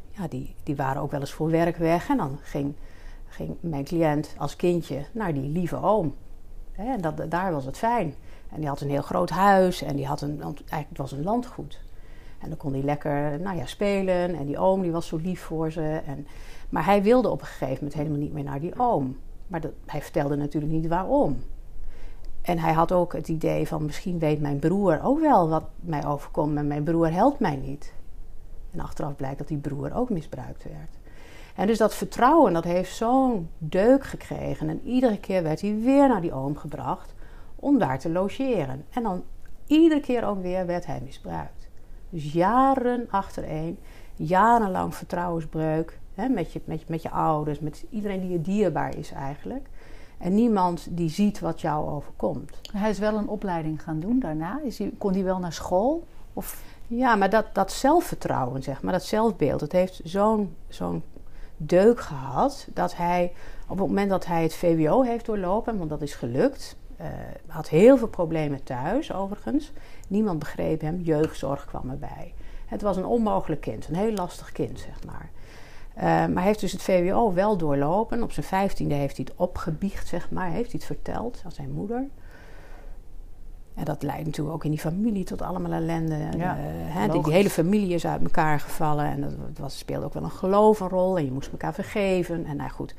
ja, 0.09 0.29
die, 0.29 0.55
die 0.63 0.77
waren 0.77 1.03
ook 1.03 1.11
wel 1.11 1.21
eens 1.21 1.33
voor 1.33 1.51
werk 1.51 1.77
weg. 1.77 2.09
En 2.09 2.17
dan 2.17 2.39
ging, 2.43 2.75
ging 3.29 3.57
mijn 3.61 3.85
cliënt 3.85 4.35
als 4.39 4.57
kindje 4.57 5.05
naar 5.13 5.35
die 5.35 5.49
lieve 5.49 5.83
oom. 5.83 6.15
En 6.73 7.01
dat, 7.01 7.31
daar 7.31 7.53
was 7.53 7.65
het 7.65 7.79
fijn. 7.79 8.15
En 8.49 8.61
die 8.61 8.69
had 8.69 8.81
een 8.81 8.91
heel 8.91 9.03
groot 9.03 9.31
huis 9.31 9.83
en 9.83 9.97
die 9.97 10.07
had 10.07 10.21
een, 10.21 10.41
eigenlijk 10.43 10.89
het 10.89 10.99
was 10.99 11.13
een 11.13 11.23
landgoed. 11.23 11.81
En 12.39 12.49
dan 12.49 12.59
kon 12.59 12.73
hij 12.73 12.83
lekker 12.83 13.41
nou 13.41 13.57
ja, 13.57 13.67
spelen 13.67 14.35
en 14.35 14.47
die 14.47 14.59
oom 14.59 14.83
die 14.83 14.93
was 14.93 15.07
zo 15.07 15.17
lief 15.17 15.41
voor 15.41 15.73
ze. 15.73 16.03
En, 16.07 16.27
maar 16.69 16.85
hij 16.85 17.03
wilde 17.03 17.29
op 17.31 17.41
een 17.41 17.47
gegeven 17.47 17.75
moment 17.75 17.95
helemaal 17.95 18.19
niet 18.19 18.33
meer 18.33 18.45
naar 18.45 18.61
die 18.61 18.79
oom. 18.79 19.17
Maar 19.47 19.61
dat, 19.61 19.73
hij 19.87 20.03
vertelde 20.03 20.37
natuurlijk 20.37 20.73
niet 20.73 20.87
waarom. 20.87 21.39
En 22.43 22.59
hij 22.59 22.73
had 22.73 22.93
ook 22.93 23.13
het 23.13 23.29
idee 23.29 23.69
van 23.69 23.85
misschien 23.85 24.19
weet 24.19 24.41
mijn 24.41 24.59
broer 24.59 25.01
ook 25.03 25.21
wel 25.21 25.49
wat 25.49 25.65
mij 25.81 26.07
overkomt, 26.07 26.55
maar 26.55 26.65
mijn 26.65 26.83
broer 26.83 27.13
helpt 27.13 27.41
mij 27.41 27.57
niet. 27.57 27.95
En 28.77 28.83
achteraf 28.83 29.17
blijkt 29.17 29.39
dat 29.39 29.49
die 29.49 29.59
broer 29.59 29.95
ook 29.95 30.11
misbruikt 30.11 30.65
werd. 30.65 30.99
En 31.55 31.67
dus 31.67 31.79
dat 31.79 31.95
vertrouwen, 31.95 32.53
dat 32.53 32.65
heeft 32.65 32.97
zo'n 32.97 33.49
deuk 33.59 34.05
gekregen. 34.05 34.69
En 34.69 34.81
iedere 34.85 35.19
keer 35.19 35.43
werd 35.43 35.61
hij 35.61 35.79
weer 35.81 36.09
naar 36.09 36.21
die 36.21 36.33
oom 36.33 36.57
gebracht 36.57 37.15
om 37.57 37.79
daar 37.79 37.99
te 37.99 38.11
logeren. 38.11 38.85
En 38.91 39.03
dan 39.03 39.25
iedere 39.67 40.01
keer 40.01 40.25
ook 40.25 40.43
weer 40.43 40.67
werd 40.67 40.87
hij 40.87 41.01
misbruikt. 41.05 41.69
Dus 42.11 42.33
jaren 42.33 43.07
achtereen, 43.11 43.79
jarenlang 44.15 44.95
vertrouwensbreuk 44.95 45.99
hè, 46.15 46.29
met, 46.29 46.53
je, 46.53 46.61
met, 46.65 46.89
met 46.89 47.03
je 47.03 47.11
ouders, 47.11 47.61
met 47.61 47.85
iedereen 47.91 48.21
die 48.21 48.31
je 48.31 48.41
dierbaar 48.41 48.97
is 48.97 49.13
eigenlijk. 49.13 49.69
En 50.19 50.35
niemand 50.35 50.87
die 50.91 51.09
ziet 51.09 51.41
wat 51.41 51.61
jou 51.61 51.89
overkomt. 51.91 52.61
Hij 52.73 52.91
is 52.91 52.99
wel 52.99 53.17
een 53.17 53.29
opleiding 53.29 53.83
gaan 53.83 54.01
doen 54.01 54.19
daarna. 54.19 54.61
Is 54.65 54.79
hij, 54.79 54.93
kon 54.99 55.13
hij 55.13 55.25
wel 55.25 55.39
naar 55.39 55.53
school? 55.53 56.07
Of? 56.33 56.63
Ja, 56.87 57.15
maar 57.15 57.31
dat, 57.31 57.47
dat 57.53 57.73
zelfvertrouwen, 57.73 58.63
zeg 58.63 58.83
maar, 58.83 58.93
dat 58.93 59.05
zelfbeeld, 59.05 59.61
het 59.61 59.73
heeft 59.73 60.01
zo'n 60.05 60.57
zo'n 60.69 61.03
deuk 61.57 62.01
gehad 62.01 62.69
dat 62.75 62.97
hij 62.97 63.33
op 63.69 63.79
het 63.79 63.87
moment 63.87 64.11
dat 64.11 64.27
hij 64.27 64.43
het 64.43 64.55
VWO 64.55 65.03
heeft 65.03 65.27
doorlopen, 65.27 65.79
want 65.79 65.91
dat 65.91 66.03
is 66.03 66.15
gelukt, 66.15 66.77
uh, 67.01 67.07
had 67.47 67.69
heel 67.69 67.99
veel 67.99 68.09
problemen 68.09 68.63
thuis 68.63 69.13
overigens. 69.13 69.73
Niemand 70.09 70.39
begreep 70.39 70.81
hem, 70.81 71.01
jeugdzorg 71.01 71.65
kwam 71.65 71.91
erbij. 71.91 72.35
Het 72.67 72.83
was 72.83 72.97
een 72.97 73.07
onmogelijk 73.07 73.61
kind, 73.61 73.89
een 73.89 73.95
heel 73.95 74.13
lastig 74.13 74.53
kind, 74.53 74.79
zeg 74.79 75.05
maar. 75.05 75.31
Uh, 75.97 76.03
maar 76.03 76.35
hij 76.35 76.43
heeft 76.43 76.61
dus 76.61 76.73
het 76.73 76.83
VWO 76.83 77.33
wel 77.33 77.57
doorlopen. 77.57 78.23
Op 78.23 78.33
zijn 78.33 78.47
vijftiende 78.47 78.95
heeft 78.95 79.17
hij 79.17 79.27
het 79.29 79.39
opgebiecht, 79.39 80.07
zeg 80.07 80.31
maar. 80.31 80.51
Heeft 80.51 80.73
hij 80.73 80.81
het 80.85 80.85
verteld 80.85 81.43
aan 81.45 81.53
zijn 81.53 81.71
moeder. 81.73 82.09
En 83.77 83.85
dat 83.85 84.03
leidt 84.03 84.25
natuurlijk 84.25 84.55
ook 84.55 84.65
in 84.65 84.71
die 84.71 84.81
familie 84.81 85.25
tot 85.25 85.43
allemaal 85.43 85.73
ellende. 85.73 86.17
Ja, 86.37 86.59
uh, 87.07 87.13
die, 87.13 87.23
die, 87.23 87.33
hele 87.33 87.51
familie 87.51 87.95
is 87.95 88.07
uit 88.07 88.23
elkaar 88.23 88.61
gevallen. 88.61 89.05
En 89.05 89.21
dat, 89.21 89.59
was, 89.59 89.79
speelde 89.79 90.05
ook 90.05 90.15
wel 90.15 90.23
een 90.23 90.31
geloof 90.31 90.81
een 90.81 90.89
rol. 90.89 91.17
En 91.19 91.25
je 91.25 91.33
moest 91.33 91.51
elkaar 91.51 91.75
vergeven. 91.75 92.45
En 92.45 92.57
nou 92.57 92.71
goed. 92.71 92.95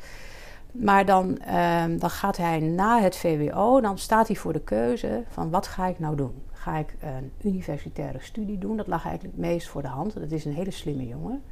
Maar 0.71 1.05
dan, 1.05 1.37
uh, 1.47 1.83
dan 1.97 2.09
gaat 2.09 2.37
hij 2.37 2.59
na 2.59 3.01
het 3.01 3.15
VWO, 3.15 3.81
dan 3.81 3.97
staat 3.97 4.27
hij 4.27 4.35
voor 4.35 4.53
de 4.53 4.61
keuze 4.61 5.23
van 5.29 5.49
wat 5.49 5.67
ga 5.67 5.87
ik 5.87 5.99
nou 5.99 6.15
doen? 6.15 6.33
Ga 6.51 6.77
ik 6.77 6.95
een 7.01 7.31
universitaire 7.43 8.19
studie 8.21 8.57
doen? 8.57 8.77
Dat 8.77 8.87
lag 8.87 9.05
eigenlijk 9.05 9.35
het 9.35 9.45
meest 9.45 9.67
voor 9.67 9.81
de 9.81 9.87
hand. 9.87 10.13
Dat 10.13 10.31
is 10.31 10.45
een 10.45 10.53
hele 10.53 10.71
slimme 10.71 11.07
jongen. 11.07 11.43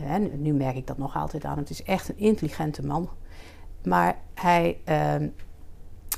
Uh, 0.00 0.14
nu 0.36 0.52
merk 0.52 0.76
ik 0.76 0.86
dat 0.86 0.98
nog 0.98 1.16
altijd 1.16 1.44
aan. 1.44 1.58
Het 1.58 1.70
is 1.70 1.82
echt 1.82 2.08
een 2.08 2.18
intelligente 2.18 2.86
man. 2.86 3.08
Maar 3.84 4.16
hij, 4.34 4.78
uh, 4.88 5.28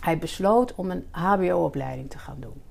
hij 0.04 0.18
besloot 0.18 0.74
om 0.74 0.90
een 0.90 1.06
HBO-opleiding 1.10 2.10
te 2.10 2.18
gaan 2.18 2.36
doen. 2.40 2.62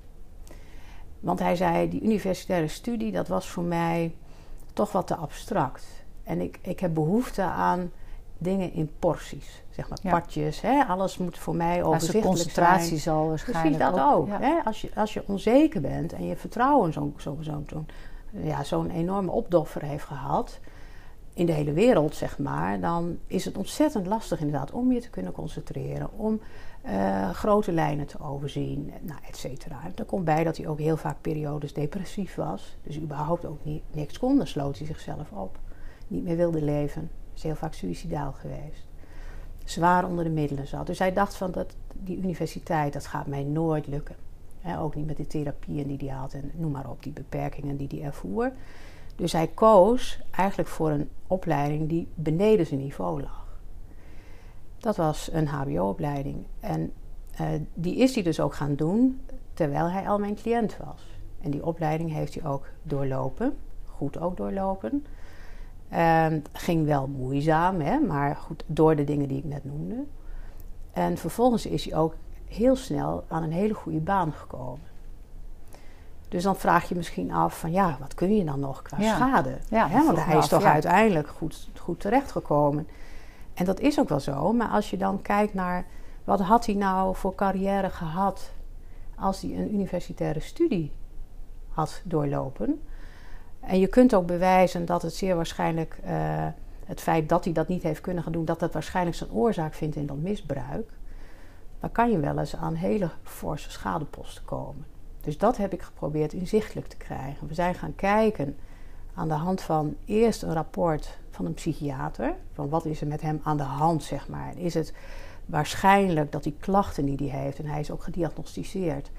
Want 1.20 1.38
hij 1.38 1.56
zei: 1.56 1.88
die 1.88 2.02
universitaire 2.02 2.68
studie, 2.68 3.12
dat 3.12 3.28
was 3.28 3.48
voor 3.48 3.62
mij 3.62 4.14
toch 4.72 4.92
wat 4.92 5.06
te 5.06 5.16
abstract. 5.16 5.86
En 6.22 6.40
ik, 6.40 6.58
ik 6.62 6.80
heb 6.80 6.94
behoefte 6.94 7.42
aan 7.42 7.90
dingen 8.38 8.72
in 8.72 8.90
porties. 8.98 9.62
Zeg 9.70 9.88
maar 9.88 9.98
partjes. 10.02 10.60
Hè? 10.60 10.84
Alles 10.84 11.18
moet 11.18 11.38
voor 11.38 11.56
mij 11.56 11.82
overzichtelijk 11.82 12.24
zijn. 12.24 12.34
concentratie 12.34 12.98
zal 12.98 13.28
waarschijnlijk 13.28 13.76
Precies 13.76 13.96
dat 13.96 14.14
ook. 14.14 14.28
hè? 14.28 14.60
Als, 14.64 14.80
je, 14.80 14.90
als 14.94 15.14
je 15.14 15.22
onzeker 15.26 15.80
bent 15.80 16.12
en 16.12 16.26
je 16.26 16.36
vertrouwen 16.36 16.92
zo'n 16.92 17.14
zo, 17.16 17.36
zo, 17.40 17.62
zo, 17.68 17.84
ja, 18.30 18.64
zo'n 18.64 18.90
enorme 18.90 19.30
opdoffer 19.30 19.82
heeft 19.82 20.04
gehad... 20.04 20.60
in 21.32 21.46
de 21.46 21.52
hele 21.52 21.72
wereld, 21.72 22.14
zeg 22.14 22.38
maar... 22.38 22.80
dan 22.80 23.18
is 23.26 23.44
het 23.44 23.56
ontzettend 23.56 24.06
lastig 24.06 24.40
inderdaad 24.40 24.70
om 24.70 24.92
je 24.92 25.00
te 25.00 25.10
kunnen 25.10 25.32
concentreren... 25.32 26.10
om 26.16 26.40
uh, 26.86 27.30
grote 27.30 27.72
lijnen 27.72 28.06
te 28.06 28.20
overzien, 28.20 28.92
nou, 29.00 29.18
et 29.28 29.36
cetera. 29.36 29.80
Er 29.94 30.04
komt 30.04 30.24
bij 30.24 30.44
dat 30.44 30.56
hij 30.56 30.68
ook 30.68 30.78
heel 30.78 30.96
vaak 30.96 31.20
periodes 31.20 31.72
depressief 31.72 32.34
was. 32.34 32.76
Dus 32.82 32.98
überhaupt 33.00 33.44
ook 33.44 33.64
niet, 33.64 33.82
niks 33.92 34.18
kon. 34.18 34.36
Dan 34.36 34.46
sloot 34.46 34.78
hij 34.78 34.86
zichzelf 34.86 35.30
op. 35.30 35.58
Niet 36.08 36.24
meer 36.24 36.36
wilde 36.36 36.62
leven 36.62 37.10
is 37.34 37.42
heel 37.42 37.54
vaak 37.54 37.74
suicidaal 37.74 38.32
geweest. 38.32 38.86
Zwaar 39.64 40.06
onder 40.06 40.24
de 40.24 40.30
middelen 40.30 40.66
zat. 40.66 40.86
Dus 40.86 40.98
hij 40.98 41.12
dacht 41.12 41.36
van 41.36 41.50
dat 41.50 41.74
die 41.92 42.16
universiteit, 42.16 42.92
dat 42.92 43.06
gaat 43.06 43.26
mij 43.26 43.44
nooit 43.44 43.86
lukken. 43.86 44.16
ook 44.78 44.94
niet 44.94 45.06
met 45.06 45.16
de 45.16 45.26
therapieën 45.26 45.86
die 45.96 46.08
hij 46.08 46.18
had 46.18 46.32
en 46.32 46.50
noem 46.54 46.70
maar 46.70 46.90
op, 46.90 47.02
die 47.02 47.12
beperkingen 47.12 47.76
die 47.76 47.88
hij 47.90 48.02
ervoer. 48.02 48.52
Dus 49.16 49.32
hij 49.32 49.46
koos 49.46 50.20
eigenlijk 50.30 50.68
voor 50.68 50.90
een 50.90 51.10
opleiding 51.26 51.88
die 51.88 52.08
beneden 52.14 52.66
zijn 52.66 52.80
niveau 52.80 53.22
lag. 53.22 53.43
Dat 54.84 54.96
was 54.96 55.28
een 55.32 55.46
HBO-opleiding. 55.46 56.46
En 56.60 56.92
uh, 57.40 57.46
die 57.74 57.96
is 57.96 58.14
hij 58.14 58.22
dus 58.22 58.40
ook 58.40 58.54
gaan 58.54 58.74
doen 58.74 59.20
terwijl 59.54 59.90
hij 59.90 60.08
al 60.08 60.18
mijn 60.18 60.34
cliënt 60.34 60.76
was. 60.84 61.18
En 61.40 61.50
die 61.50 61.66
opleiding 61.66 62.12
heeft 62.12 62.34
hij 62.34 62.50
ook 62.50 62.66
doorlopen, 62.82 63.56
goed 63.86 64.18
ook 64.18 64.36
doorlopen. 64.36 65.06
Um, 65.94 66.42
ging 66.52 66.86
wel 66.86 67.06
moeizaam, 67.06 67.80
hè, 67.80 67.98
maar 67.98 68.36
goed, 68.36 68.64
door 68.66 68.96
de 68.96 69.04
dingen 69.04 69.28
die 69.28 69.38
ik 69.38 69.44
net 69.44 69.64
noemde. 69.64 70.04
En 70.92 71.16
vervolgens 71.16 71.66
is 71.66 71.84
hij 71.84 71.98
ook 71.98 72.14
heel 72.44 72.76
snel 72.76 73.24
aan 73.28 73.42
een 73.42 73.52
hele 73.52 73.74
goede 73.74 74.00
baan 74.00 74.32
gekomen. 74.32 74.86
Dus 76.28 76.42
dan 76.42 76.56
vraag 76.56 76.88
je 76.88 76.94
misschien 76.94 77.32
af 77.32 77.58
van 77.58 77.72
ja, 77.72 77.96
wat 78.00 78.14
kun 78.14 78.36
je 78.36 78.44
dan 78.44 78.60
nog 78.60 78.82
qua 78.82 79.00
schade? 79.00 79.58
Ja, 79.70 79.88
hè? 79.88 80.04
Want 80.04 80.24
hij 80.24 80.36
is 80.36 80.48
toch 80.48 80.64
uiteindelijk 80.64 81.28
goed, 81.28 81.68
goed 81.78 82.00
terechtgekomen. 82.00 82.86
En 83.54 83.64
dat 83.64 83.80
is 83.80 84.00
ook 84.00 84.08
wel 84.08 84.20
zo, 84.20 84.52
maar 84.52 84.68
als 84.68 84.90
je 84.90 84.96
dan 84.96 85.22
kijkt 85.22 85.54
naar 85.54 85.86
wat 86.24 86.40
had 86.40 86.66
hij 86.66 86.74
nou 86.74 87.16
voor 87.16 87.34
carrière 87.34 87.90
gehad 87.90 88.52
als 89.16 89.40
hij 89.40 89.50
een 89.50 89.74
universitaire 89.74 90.40
studie 90.40 90.92
had 91.68 92.02
doorlopen, 92.04 92.80
en 93.66 93.78
je 93.78 93.86
kunt 93.86 94.14
ook 94.14 94.26
bewijzen 94.26 94.86
dat 94.86 95.02
het 95.02 95.14
zeer 95.14 95.36
waarschijnlijk, 95.36 95.98
uh, 96.04 96.10
het 96.84 97.00
feit 97.00 97.28
dat 97.28 97.44
hij 97.44 97.52
dat 97.52 97.68
niet 97.68 97.82
heeft 97.82 98.00
kunnen 98.00 98.22
gaan 98.22 98.32
doen, 98.32 98.44
dat 98.44 98.60
dat 98.60 98.72
waarschijnlijk 98.72 99.16
zijn 99.16 99.32
oorzaak 99.32 99.74
vindt 99.74 99.96
in 99.96 100.06
dat 100.06 100.16
misbruik. 100.16 100.90
Dan 101.80 101.92
kan 101.92 102.10
je 102.10 102.18
wel 102.18 102.38
eens 102.38 102.56
aan 102.56 102.74
hele 102.74 103.10
forse 103.22 103.70
schadeposten 103.70 104.44
komen. 104.44 104.86
Dus 105.20 105.38
dat 105.38 105.56
heb 105.56 105.72
ik 105.72 105.82
geprobeerd 105.82 106.32
inzichtelijk 106.32 106.86
te 106.86 106.96
krijgen. 106.96 107.48
We 107.48 107.54
zijn 107.54 107.74
gaan 107.74 107.94
kijken 107.94 108.56
aan 109.14 109.28
de 109.28 109.34
hand 109.34 109.60
van 109.60 109.96
eerst 110.04 110.42
een 110.42 110.52
rapport 110.52 111.18
van 111.34 111.46
een 111.46 111.54
psychiater. 111.54 112.34
Van 112.52 112.68
wat 112.68 112.84
is 112.84 113.00
er 113.00 113.06
met 113.06 113.20
hem 113.20 113.40
aan 113.42 113.56
de 113.56 113.62
hand, 113.62 114.02
zeg 114.02 114.28
maar. 114.28 114.58
Is 114.58 114.74
het 114.74 114.92
waarschijnlijk 115.46 116.32
dat 116.32 116.42
die 116.42 116.56
klachten 116.60 117.04
die 117.04 117.30
hij 117.30 117.40
heeft, 117.40 117.58
en 117.58 117.66
hij 117.66 117.80
is 117.80 117.90
ook 117.90 118.02
gediagnosticeerd 118.02 119.10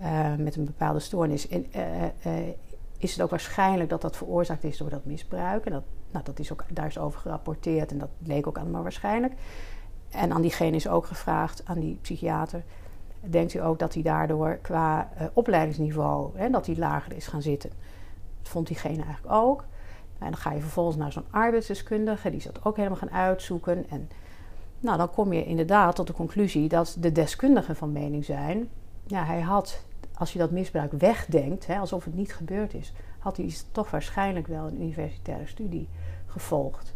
uh, 0.00 0.34
met 0.34 0.56
een 0.56 0.64
bepaalde 0.64 0.98
stoornis, 0.98 1.46
in, 1.46 1.66
uh, 1.76 2.02
uh, 2.02 2.48
is 2.98 3.12
het 3.12 3.22
ook 3.22 3.30
waarschijnlijk 3.30 3.90
dat 3.90 4.00
dat 4.00 4.16
veroorzaakt 4.16 4.64
is 4.64 4.76
door 4.76 4.90
dat 4.90 5.04
misbruik. 5.04 5.64
En 5.64 5.72
dat, 5.72 5.82
nou, 6.10 6.24
dat 6.24 6.38
is 6.38 6.52
ook, 6.52 6.64
daar 6.72 6.86
is 6.86 6.98
over 6.98 7.20
gerapporteerd 7.20 7.90
en 7.90 7.98
dat 7.98 8.08
leek 8.18 8.46
ook 8.46 8.58
allemaal 8.58 8.82
waarschijnlijk. 8.82 9.32
En 10.08 10.32
aan 10.32 10.42
diegene 10.42 10.76
is 10.76 10.88
ook 10.88 11.06
gevraagd, 11.06 11.62
aan 11.64 11.80
die 11.80 11.98
psychiater, 12.02 12.62
denkt 13.20 13.54
u 13.54 13.62
ook 13.62 13.78
dat 13.78 13.94
hij 13.94 14.02
daardoor 14.02 14.58
qua 14.62 15.08
opleidingsniveau, 15.32 16.38
hè, 16.38 16.50
dat 16.50 16.66
hij 16.66 16.76
lager 16.76 17.12
is 17.12 17.26
gaan 17.26 17.42
zitten? 17.42 17.70
Dat 18.42 18.50
vond 18.52 18.66
diegene 18.66 19.02
eigenlijk 19.02 19.34
ook. 19.34 19.64
En 20.20 20.30
dan 20.30 20.36
ga 20.36 20.52
je 20.52 20.60
vervolgens 20.60 20.96
naar 20.96 21.12
zo'n 21.12 21.24
arbeidsdeskundige, 21.30 22.28
die 22.28 22.38
is 22.38 22.44
dat 22.44 22.64
ook 22.64 22.76
helemaal 22.76 22.98
gaan 22.98 23.10
uitzoeken. 23.10 23.84
En 23.88 24.08
nou, 24.80 24.98
dan 24.98 25.10
kom 25.10 25.32
je 25.32 25.44
inderdaad 25.44 25.94
tot 25.94 26.06
de 26.06 26.12
conclusie 26.12 26.68
dat 26.68 26.96
de 26.98 27.12
deskundigen 27.12 27.76
van 27.76 27.92
mening 27.92 28.24
zijn. 28.24 28.68
Ja, 29.06 29.24
hij 29.24 29.40
had 29.40 29.84
als 30.14 30.32
je 30.32 30.38
dat 30.38 30.50
misbruik 30.50 30.92
wegdenkt, 30.92 31.66
hè, 31.66 31.78
alsof 31.78 32.04
het 32.04 32.14
niet 32.14 32.34
gebeurd 32.34 32.74
is, 32.74 32.92
had 33.18 33.36
hij 33.36 33.54
toch 33.72 33.90
waarschijnlijk 33.90 34.46
wel 34.46 34.66
een 34.66 34.80
universitaire 34.80 35.46
studie 35.46 35.88
gevolgd. 36.26 36.92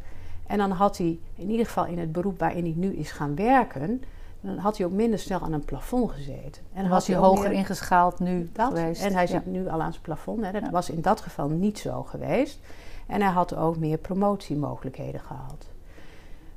En 0.46 0.58
dan 0.58 0.70
had 0.70 0.98
hij 0.98 1.18
in 1.34 1.50
ieder 1.50 1.66
geval 1.66 1.86
in 1.86 1.98
het 1.98 2.12
beroep 2.12 2.38
waarin 2.38 2.64
hij 2.64 2.74
nu 2.76 2.94
is 2.94 3.10
gaan 3.10 3.34
werken, 3.34 4.02
dan 4.40 4.58
had 4.58 4.76
hij 4.76 4.86
ook 4.86 4.92
minder 4.92 5.18
snel 5.18 5.40
aan 5.40 5.52
een 5.52 5.64
plafond 5.64 6.10
gezeten. 6.10 6.62
En 6.72 6.82
dan 6.82 6.90
was 6.90 7.06
hij 7.06 7.16
hoger 7.16 7.52
ingeschaald 7.52 8.18
nu 8.18 8.50
dat, 8.52 8.68
geweest. 8.68 9.02
En 9.02 9.12
hij 9.12 9.26
zit 9.26 9.46
nu 9.46 9.68
al 9.68 9.82
aan 9.82 9.92
zijn 9.92 10.02
plafond. 10.02 10.44
Hè. 10.44 10.52
Dat 10.52 10.70
was 10.70 10.90
in 10.90 11.00
dat 11.00 11.20
geval 11.20 11.48
niet 11.48 11.78
zo 11.78 12.02
geweest. 12.02 12.58
En 13.06 13.22
hij 13.22 13.30
had 13.30 13.56
ook 13.56 13.76
meer 13.76 13.98
promotiemogelijkheden 13.98 15.20
gehad. 15.20 15.66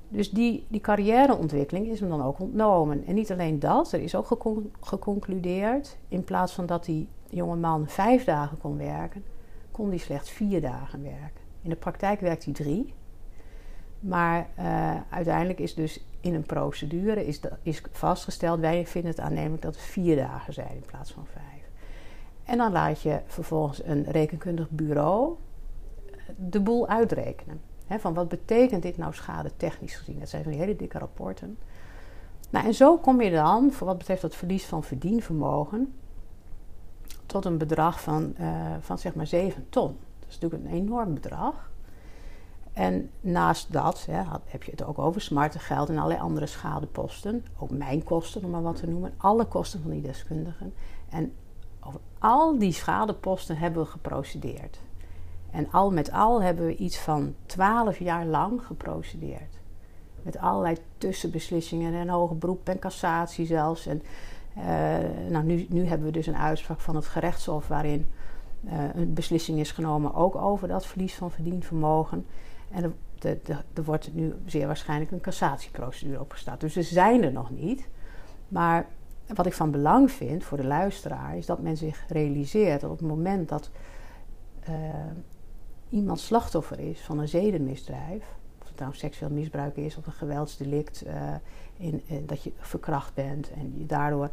Dus 0.09 0.29
die, 0.31 0.65
die 0.67 0.81
carrièreontwikkeling 0.81 1.87
is 1.87 1.99
hem 1.99 2.09
dan 2.09 2.23
ook 2.23 2.39
ontnomen. 2.39 3.05
En 3.05 3.15
niet 3.15 3.31
alleen 3.31 3.59
dat, 3.59 3.91
er 3.91 4.01
is 4.01 4.15
ook 4.15 4.37
geconcludeerd, 4.79 5.97
in 6.07 6.23
plaats 6.23 6.53
van 6.53 6.65
dat 6.65 6.85
die 6.85 7.07
jonge 7.29 7.55
man 7.55 7.87
vijf 7.87 8.23
dagen 8.23 8.57
kon 8.57 8.77
werken, 8.77 9.23
kon 9.71 9.89
hij 9.89 9.97
slechts 9.97 10.29
vier 10.29 10.61
dagen 10.61 11.03
werken. 11.03 11.41
In 11.61 11.69
de 11.69 11.75
praktijk 11.75 12.19
werkt 12.19 12.43
hij 12.43 12.53
drie. 12.53 12.93
Maar 13.99 14.47
uh, 14.59 14.95
uiteindelijk 15.09 15.59
is 15.59 15.75
dus 15.75 16.03
in 16.19 16.33
een 16.33 16.45
procedure 16.45 17.25
is, 17.25 17.39
is 17.61 17.81
vastgesteld, 17.91 18.59
wij 18.59 18.87
vinden 18.87 19.11
het 19.11 19.19
aannemelijk 19.19 19.61
dat 19.61 19.75
het 19.75 19.83
vier 19.83 20.15
dagen 20.15 20.53
zijn 20.53 20.75
in 20.75 20.85
plaats 20.85 21.11
van 21.11 21.25
vijf. 21.25 21.69
En 22.43 22.57
dan 22.57 22.71
laat 22.71 23.01
je 23.01 23.19
vervolgens 23.25 23.83
een 23.83 24.03
rekenkundig 24.03 24.69
bureau 24.69 25.35
de 26.35 26.59
boel 26.59 26.87
uitrekenen 26.87 27.61
van 27.89 28.13
wat 28.13 28.27
betekent 28.27 28.81
dit 28.81 28.97
nou 28.97 29.13
schade 29.13 29.51
technisch 29.57 29.95
gezien? 29.95 30.19
Dat 30.19 30.29
zijn 30.29 30.47
hele 30.47 30.75
dikke 30.75 30.97
rapporten. 30.97 31.57
Nou, 32.49 32.65
en 32.65 32.73
zo 32.73 32.97
kom 32.97 33.21
je 33.21 33.31
dan, 33.31 33.71
voor 33.71 33.87
wat 33.87 33.97
betreft 33.97 34.21
het 34.21 34.35
verlies 34.35 34.65
van 34.65 34.83
verdienvermogen, 34.83 35.93
tot 37.25 37.45
een 37.45 37.57
bedrag 37.57 38.01
van, 38.01 38.35
uh, 38.39 38.75
van 38.79 38.97
zeg 38.99 39.15
maar 39.15 39.27
7 39.27 39.69
ton. 39.69 39.97
Dat 40.19 40.29
is 40.29 40.39
natuurlijk 40.39 40.71
een 40.71 40.77
enorm 40.77 41.13
bedrag. 41.13 41.69
En 42.73 43.09
naast 43.21 43.73
dat 43.73 44.07
heb 44.45 44.63
je 44.63 44.71
het 44.71 44.83
ook 44.83 44.99
over 44.99 45.21
smarte 45.21 45.59
geld 45.59 45.89
en 45.89 45.97
allerlei 45.97 46.19
andere 46.19 46.45
schadeposten. 46.45 47.45
Ook 47.57 47.69
mijn 47.69 48.03
kosten, 48.03 48.43
om 48.43 48.49
maar 48.49 48.61
wat 48.61 48.75
te 48.75 48.87
noemen. 48.87 49.13
Alle 49.17 49.45
kosten 49.45 49.81
van 49.81 49.91
die 49.91 50.01
deskundigen. 50.01 50.73
En 51.09 51.33
over 51.79 51.99
al 52.19 52.57
die 52.57 52.71
schadeposten 52.71 53.57
hebben 53.57 53.83
we 53.83 53.89
geprocedeerd. 53.89 54.79
En 55.51 55.71
al 55.71 55.91
met 55.91 56.11
al 56.11 56.41
hebben 56.41 56.65
we 56.65 56.75
iets 56.75 56.97
van 56.97 57.35
twaalf 57.45 57.99
jaar 57.99 58.25
lang 58.25 58.65
geprocedeerd. 58.65 59.59
Met 60.21 60.37
allerlei 60.37 60.77
tussenbeslissingen 60.97 61.93
en 61.93 62.09
hoge 62.09 62.33
beroep 62.33 62.69
en 62.69 62.79
cassatie 62.79 63.45
zelfs. 63.45 63.85
En 63.85 64.01
uh, 64.57 64.63
nou, 65.29 65.45
nu, 65.45 65.65
nu 65.69 65.85
hebben 65.85 66.07
we 66.07 66.13
dus 66.13 66.27
een 66.27 66.37
uitspraak 66.37 66.79
van 66.79 66.95
het 66.95 67.05
gerechtshof 67.05 67.67
waarin 67.67 68.07
uh, 68.65 68.73
een 68.93 69.13
beslissing 69.13 69.59
is 69.59 69.71
genomen 69.71 70.13
ook 70.13 70.35
over 70.35 70.67
dat 70.67 70.85
verlies 70.85 71.15
van 71.15 71.31
verdiend 71.31 71.65
vermogen. 71.65 72.25
En 72.71 72.83
er, 72.83 72.91
de, 73.19 73.39
de, 73.73 73.83
wordt 73.83 74.13
nu 74.13 74.33
zeer 74.45 74.67
waarschijnlijk 74.67 75.11
een 75.11 75.21
cassatieprocedure 75.21 76.19
opgestart. 76.19 76.59
Dus 76.59 76.73
ze 76.73 76.81
zijn 76.81 77.23
er 77.23 77.31
nog 77.31 77.49
niet. 77.49 77.87
Maar 78.47 78.85
wat 79.35 79.45
ik 79.45 79.53
van 79.53 79.71
belang 79.71 80.11
vind 80.11 80.43
voor 80.43 80.57
de 80.57 80.67
luisteraar 80.67 81.37
is 81.37 81.45
dat 81.45 81.61
men 81.61 81.77
zich 81.77 82.05
realiseert 82.07 82.81
dat 82.81 82.91
op 82.91 82.97
het 82.97 83.07
moment 83.07 83.49
dat 83.49 83.69
uh, 84.69 84.75
iemand 85.89 86.19
slachtoffer 86.19 86.79
is 86.79 86.99
van 86.99 87.19
een 87.19 87.27
zedenmisdrijf, 87.27 88.23
of 88.61 88.67
het 88.67 88.79
nou 88.79 88.95
seksueel 88.95 89.31
misbruik 89.31 89.75
is 89.75 89.97
of 89.97 90.05
een 90.05 90.13
geweldsdelict, 90.13 91.03
uh, 91.07 91.13
in, 91.77 92.01
uh, 92.11 92.17
dat 92.25 92.43
je 92.43 92.51
verkracht 92.57 93.13
bent 93.13 93.51
en 93.51 93.73
je 93.77 93.85
daardoor 93.85 94.29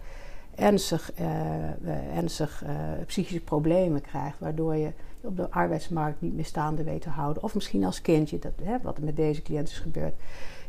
ernstig, 0.55 1.13
uh, 1.21 2.17
ernstig 2.17 2.65
psychische 3.07 3.41
problemen 3.41 4.01
krijgt, 4.01 4.39
waardoor 4.39 4.75
je 4.75 4.93
op 5.21 5.37
de 5.37 5.51
arbeidsmarkt 5.51 6.21
niet 6.21 6.35
meer 6.35 6.45
staande 6.45 6.83
weet 6.83 7.03
te 7.03 7.09
houden. 7.09 7.43
Of 7.43 7.55
misschien 7.55 7.85
als 7.85 8.01
kindje, 8.01 8.39
dat, 8.39 8.53
hè, 8.63 8.77
wat 8.83 8.99
met 8.99 9.17
deze 9.17 9.43
cliënt 9.43 9.69
is 9.69 9.79
gebeurd, 9.79 10.15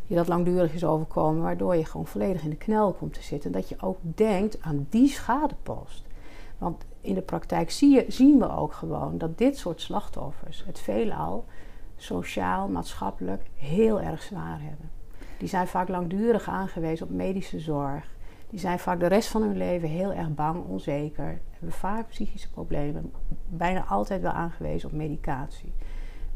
je 0.08 0.15
dat 0.15 0.27
langdurig 0.27 0.74
is 0.74 0.86
overkomen, 0.86 1.42
waardoor 1.42 1.75
je 1.75 1.86
gewoon 1.86 2.08
volledig 2.08 2.44
in 2.44 2.50
de 2.50 2.56
knel 2.56 2.92
komt 2.94 3.13
te 3.13 3.24
zitten. 3.24 3.54
En 3.54 3.60
dat 3.60 3.70
je 3.70 3.75
ook 3.80 3.98
denkt 4.01 4.62
aan 4.62 4.88
die 4.89 5.10
schadepost. 5.10 6.04
Want 6.57 6.85
in 7.01 7.13
de 7.13 7.21
praktijk 7.21 7.71
zie 7.71 7.95
je, 7.95 8.05
zien 8.07 8.39
we 8.39 8.50
ook 8.50 8.74
gewoon 8.74 9.17
dat 9.17 9.38
dit 9.38 9.57
soort 9.57 9.81
slachtoffers 9.81 10.63
het 10.65 10.79
veelal 10.79 11.45
sociaal, 11.95 12.67
maatschappelijk 12.67 13.43
heel 13.55 14.01
erg 14.01 14.21
zwaar 14.21 14.62
hebben. 14.62 14.91
Die 15.38 15.47
zijn 15.47 15.67
vaak 15.67 15.88
langdurig 15.88 16.47
aangewezen 16.47 17.05
op 17.05 17.12
medische 17.12 17.59
zorg. 17.59 18.13
Die 18.50 18.59
zijn 18.59 18.79
vaak 18.79 19.00
de 19.00 19.07
rest 19.07 19.29
van 19.29 19.41
hun 19.41 19.57
leven 19.57 19.89
heel 19.89 20.13
erg 20.13 20.33
bang, 20.33 20.65
onzeker. 20.65 21.41
Hebben 21.51 21.71
vaak 21.71 22.07
psychische 22.07 22.50
problemen. 22.50 23.12
Bijna 23.47 23.85
altijd 23.85 24.21
wel 24.21 24.31
aangewezen 24.31 24.89
op 24.89 24.95
medicatie. 24.95 25.74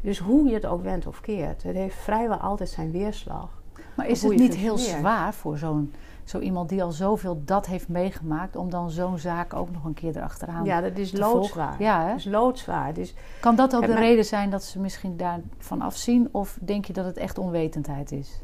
Dus 0.00 0.18
hoe 0.18 0.48
je 0.48 0.54
het 0.54 0.66
ook 0.66 0.82
wendt 0.82 1.06
of 1.06 1.20
keert, 1.20 1.62
het 1.62 1.76
heeft 1.76 1.96
vrijwel 1.96 2.36
altijd 2.36 2.68
zijn 2.68 2.90
weerslag. 2.90 3.62
Maar 3.96 4.08
is 4.08 4.22
het 4.22 4.36
niet 4.36 4.56
heel 4.56 4.78
zwaar 4.78 5.34
voor 5.34 5.58
zo'n 5.58 5.92
zo 6.24 6.38
iemand 6.38 6.68
die 6.68 6.82
al 6.82 6.92
zoveel 6.92 7.42
dat 7.44 7.66
heeft 7.66 7.88
meegemaakt, 7.88 8.56
om 8.56 8.70
dan 8.70 8.90
zo'n 8.90 9.18
zaak 9.18 9.54
ook 9.54 9.70
nog 9.70 9.84
een 9.84 9.94
keer 9.94 10.16
erachteraan 10.16 10.64
Ja, 10.64 10.80
dat 10.80 10.98
is 10.98 11.12
loodzwaar. 11.12 11.74
Ja, 11.78 12.02
hè? 12.02 12.08
Dat 12.08 12.18
is 12.18 12.24
loodzwaar. 12.24 12.94
Dus 12.94 13.14
kan 13.40 13.56
dat 13.56 13.76
ook 13.76 13.86
de 13.86 13.94
reden 13.94 14.24
zijn 14.24 14.50
dat 14.50 14.64
ze 14.64 14.78
misschien 14.78 15.16
daarvan 15.16 15.80
afzien? 15.80 16.28
Of 16.30 16.58
denk 16.60 16.84
je 16.84 16.92
dat 16.92 17.04
het 17.04 17.16
echt 17.16 17.38
onwetendheid 17.38 18.12
is? 18.12 18.40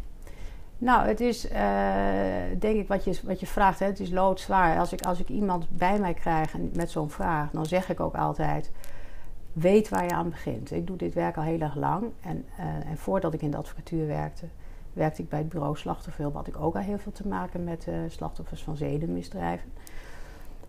Nou, 0.79 1.07
het 1.07 1.21
is 1.21 1.51
uh, 1.51 1.53
denk 2.59 2.77
ik 2.77 2.89
wat 2.89 3.05
je, 3.05 3.21
wat 3.25 3.41
je 3.41 3.47
vraagt. 3.47 3.79
Hè? 3.79 3.87
Het 3.87 4.01
is 4.01 4.11
loodzwaar. 4.11 4.79
Als 4.79 4.93
ik, 4.93 5.03
als 5.03 5.21
ik 5.21 5.29
iemand 5.29 5.67
bij 5.69 5.99
mij 5.99 6.15
krijg 6.15 6.55
met 6.73 6.91
zo'n 6.91 7.11
vraag, 7.11 7.51
dan 7.51 7.67
zeg 7.67 7.89
ik 7.89 8.01
ook 8.01 8.15
altijd: 8.15 8.71
weet 9.53 9.89
waar 9.89 10.05
je 10.05 10.13
aan 10.13 10.31
begint. 10.31 10.71
Ik 10.71 10.87
doe 10.87 10.97
dit 10.97 11.15
werk 11.15 11.37
al 11.37 11.43
heel 11.43 11.61
erg 11.61 11.75
lang. 11.75 12.05
En, 12.21 12.45
uh, 12.61 12.91
en 12.91 12.99
voordat 12.99 13.35
ik 13.35 13.43
in 13.43 13.51
de 13.51 13.57
advocatuur 13.57 14.07
werkte, 14.07 14.47
werkte 14.97 15.23
ik 15.23 15.29
bij 15.29 15.39
het 15.39 15.49
bureau 15.49 15.77
slachtofferhulp. 15.77 16.35
Had 16.35 16.47
ik 16.47 16.61
ook 16.61 16.75
al 16.75 16.81
heel 16.81 16.99
veel 16.99 17.13
te 17.13 17.29
maken 17.29 17.65
met 17.65 17.87
uh, 17.89 17.95
slachtoffers 18.09 18.63
van 18.63 18.77
zedenmisdrijven. 18.77 19.73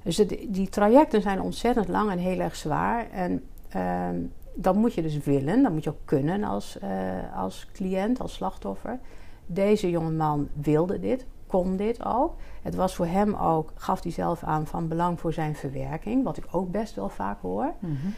Dus 0.04 0.16
die 0.50 0.70
trajecten 0.70 1.22
zijn 1.22 1.42
ontzettend 1.42 1.88
lang 1.88 2.12
en 2.12 2.18
heel 2.18 2.40
erg 2.40 2.56
zwaar. 2.56 3.10
En 3.12 3.44
uh, 3.76 4.08
dat 4.54 4.76
moet 4.76 4.94
je 4.94 5.02
dus 5.02 5.18
willen, 5.18 5.64
dat 5.64 5.72
moet 5.72 5.84
je 5.84 5.90
ook 5.90 6.06
kunnen 6.06 6.44
als, 6.44 6.78
uh, 6.84 6.90
als 7.38 7.68
cliënt, 7.74 8.20
als 8.20 8.34
slachtoffer. 8.34 9.00
Deze 9.46 9.90
jonge 9.90 10.12
man 10.12 10.48
wilde 10.54 11.00
dit, 11.00 11.26
kon 11.48 11.76
dit 11.76 12.06
ook. 12.06 12.36
Het 12.62 12.76
was 12.76 12.96
voor 12.96 13.06
hem 13.06 13.36
ook, 13.36 13.72
gaf 13.76 14.04
hij 14.04 14.12
zelf 14.12 14.44
aan, 14.44 14.68
van 14.68 14.88
belang 14.88 15.20
voor 15.20 15.34
zijn 15.34 15.56
verwerking, 15.56 16.24
wat 16.24 16.38
ik 16.38 16.46
ook 16.52 16.72
best 16.72 16.96
wel 16.96 17.10
vaak 17.10 17.42
hoor. 17.42 17.74
Mm 17.80 17.98
-hmm. 18.02 18.14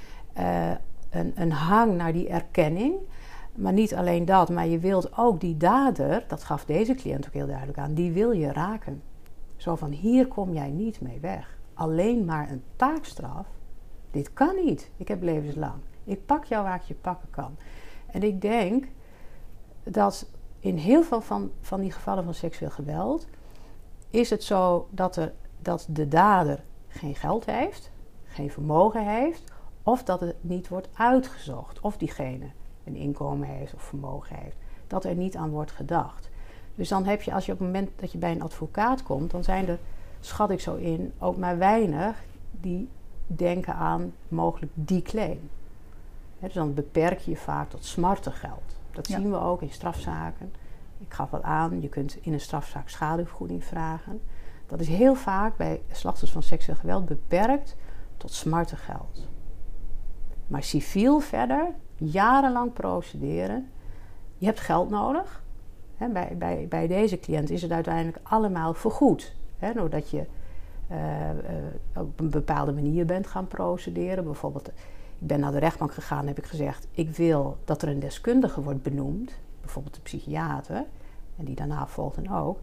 een, 1.09 1.31
een 1.35 1.51
hang 1.51 1.95
naar 1.95 2.13
die 2.13 2.27
erkenning. 2.27 2.95
Maar 3.59 3.73
niet 3.73 3.95
alleen 3.95 4.25
dat, 4.25 4.49
maar 4.49 4.67
je 4.67 4.79
wilt 4.79 5.17
ook 5.17 5.39
die 5.39 5.57
dader, 5.57 6.23
dat 6.27 6.43
gaf 6.43 6.65
deze 6.65 6.95
cliënt 6.95 7.27
ook 7.27 7.33
heel 7.33 7.47
duidelijk 7.47 7.77
aan, 7.77 7.93
die 7.93 8.11
wil 8.11 8.31
je 8.31 8.51
raken. 8.53 9.01
Zo 9.55 9.75
van 9.75 9.91
hier 9.91 10.27
kom 10.27 10.53
jij 10.53 10.69
niet 10.69 11.01
mee 11.01 11.19
weg. 11.19 11.57
Alleen 11.73 12.25
maar 12.25 12.49
een 12.49 12.63
taakstraf, 12.75 13.47
dit 14.11 14.33
kan 14.33 14.55
niet. 14.65 14.91
Ik 14.97 15.07
heb 15.07 15.21
levenslang. 15.21 15.81
Ik 16.03 16.25
pak 16.25 16.45
jou 16.45 16.63
waar 16.63 16.75
ik 16.75 16.81
je 16.81 16.93
pakken 16.93 17.29
kan. 17.29 17.55
En 18.07 18.23
ik 18.23 18.41
denk 18.41 18.85
dat 19.83 20.29
in 20.59 20.77
heel 20.77 21.03
veel 21.03 21.21
van, 21.21 21.51
van 21.61 21.81
die 21.81 21.91
gevallen 21.91 22.23
van 22.23 22.33
seksueel 22.33 22.71
geweld 22.71 23.27
is 24.09 24.29
het 24.29 24.43
zo 24.43 24.87
dat, 24.91 25.15
er, 25.15 25.33
dat 25.61 25.87
de 25.89 26.07
dader 26.07 26.63
geen 26.87 27.15
geld 27.15 27.45
heeft, 27.45 27.91
geen 28.23 28.51
vermogen 28.51 29.07
heeft, 29.07 29.43
of 29.83 30.03
dat 30.03 30.19
het 30.19 30.35
niet 30.41 30.67
wordt 30.67 30.89
uitgezocht 30.93 31.79
of 31.79 31.97
diegene 31.97 32.51
een 32.83 32.95
inkomen 32.95 33.47
heeft 33.47 33.73
of 33.73 33.81
vermogen 33.81 34.35
heeft, 34.35 34.55
dat 34.87 35.05
er 35.05 35.15
niet 35.15 35.35
aan 35.35 35.49
wordt 35.49 35.71
gedacht. 35.71 36.29
Dus 36.75 36.89
dan 36.89 37.05
heb 37.05 37.21
je, 37.21 37.33
als 37.33 37.45
je 37.45 37.51
op 37.51 37.57
het 37.57 37.67
moment 37.67 37.89
dat 37.95 38.11
je 38.11 38.17
bij 38.17 38.31
een 38.31 38.41
advocaat 38.41 39.03
komt, 39.03 39.31
dan 39.31 39.43
zijn 39.43 39.67
er, 39.67 39.79
schat 40.19 40.49
ik 40.49 40.59
zo 40.59 40.75
in, 40.75 41.13
ook 41.17 41.37
maar 41.37 41.57
weinig 41.57 42.23
die 42.51 42.89
denken 43.27 43.75
aan 43.75 44.13
mogelijk 44.27 44.71
die 44.75 45.01
claim. 45.01 45.49
dus 46.39 46.53
dan 46.53 46.73
beperk 46.73 47.19
je 47.19 47.31
je 47.31 47.37
vaak 47.37 47.69
tot 47.69 47.85
smarte 47.85 48.31
geld. 48.31 48.77
Dat 48.91 49.07
zien 49.07 49.31
we 49.31 49.39
ook 49.39 49.61
in 49.61 49.71
strafzaken. 49.71 50.53
Ik 50.99 51.13
gaf 51.13 51.33
al 51.33 51.43
aan, 51.43 51.81
je 51.81 51.89
kunt 51.89 52.17
in 52.21 52.33
een 52.33 52.39
strafzaak 52.39 52.89
schadevergoeding 52.89 53.63
vragen. 53.63 54.21
Dat 54.67 54.79
is 54.79 54.87
heel 54.87 55.15
vaak 55.15 55.57
bij 55.57 55.81
slachtoffers 55.91 56.31
van 56.31 56.43
seksueel 56.43 56.77
geweld 56.77 57.05
beperkt 57.05 57.75
tot 58.17 58.31
smarte 58.31 58.75
geld. 58.75 59.27
Maar 60.47 60.63
civiel 60.63 61.19
verder, 61.19 61.67
jarenlang 61.99 62.73
procederen. 62.73 63.67
Je 64.37 64.45
hebt 64.45 64.59
geld 64.59 64.89
nodig. 64.89 65.43
bij, 65.97 66.35
bij, 66.37 66.65
bij 66.69 66.87
deze 66.87 67.19
cliënt 67.19 67.49
is 67.49 67.61
het 67.61 67.71
uiteindelijk 67.71 68.19
allemaal 68.23 68.73
vergoed. 68.73 69.35
doordat 69.75 70.09
je 70.09 70.25
uh, 70.91 70.97
uh, 71.29 72.01
op 72.01 72.19
een 72.19 72.29
bepaalde 72.29 72.71
manier 72.71 73.05
bent 73.05 73.27
gaan 73.27 73.47
procederen. 73.47 74.23
Bijvoorbeeld, 74.23 74.67
ik 74.67 75.27
ben 75.27 75.39
naar 75.39 75.51
de 75.51 75.59
rechtbank 75.59 75.93
gegaan 75.93 76.21
en 76.21 76.27
heb 76.27 76.37
ik 76.37 76.45
gezegd... 76.45 76.87
ik 76.91 77.09
wil 77.09 77.57
dat 77.65 77.81
er 77.81 77.89
een 77.89 77.99
deskundige 77.99 78.61
wordt 78.61 78.83
benoemd. 78.83 79.31
Bijvoorbeeld 79.61 79.95
de 79.95 80.01
psychiater. 80.01 80.85
En 81.37 81.45
die 81.45 81.55
daarna 81.55 81.87
volgden 81.87 82.29
ook. 82.29 82.59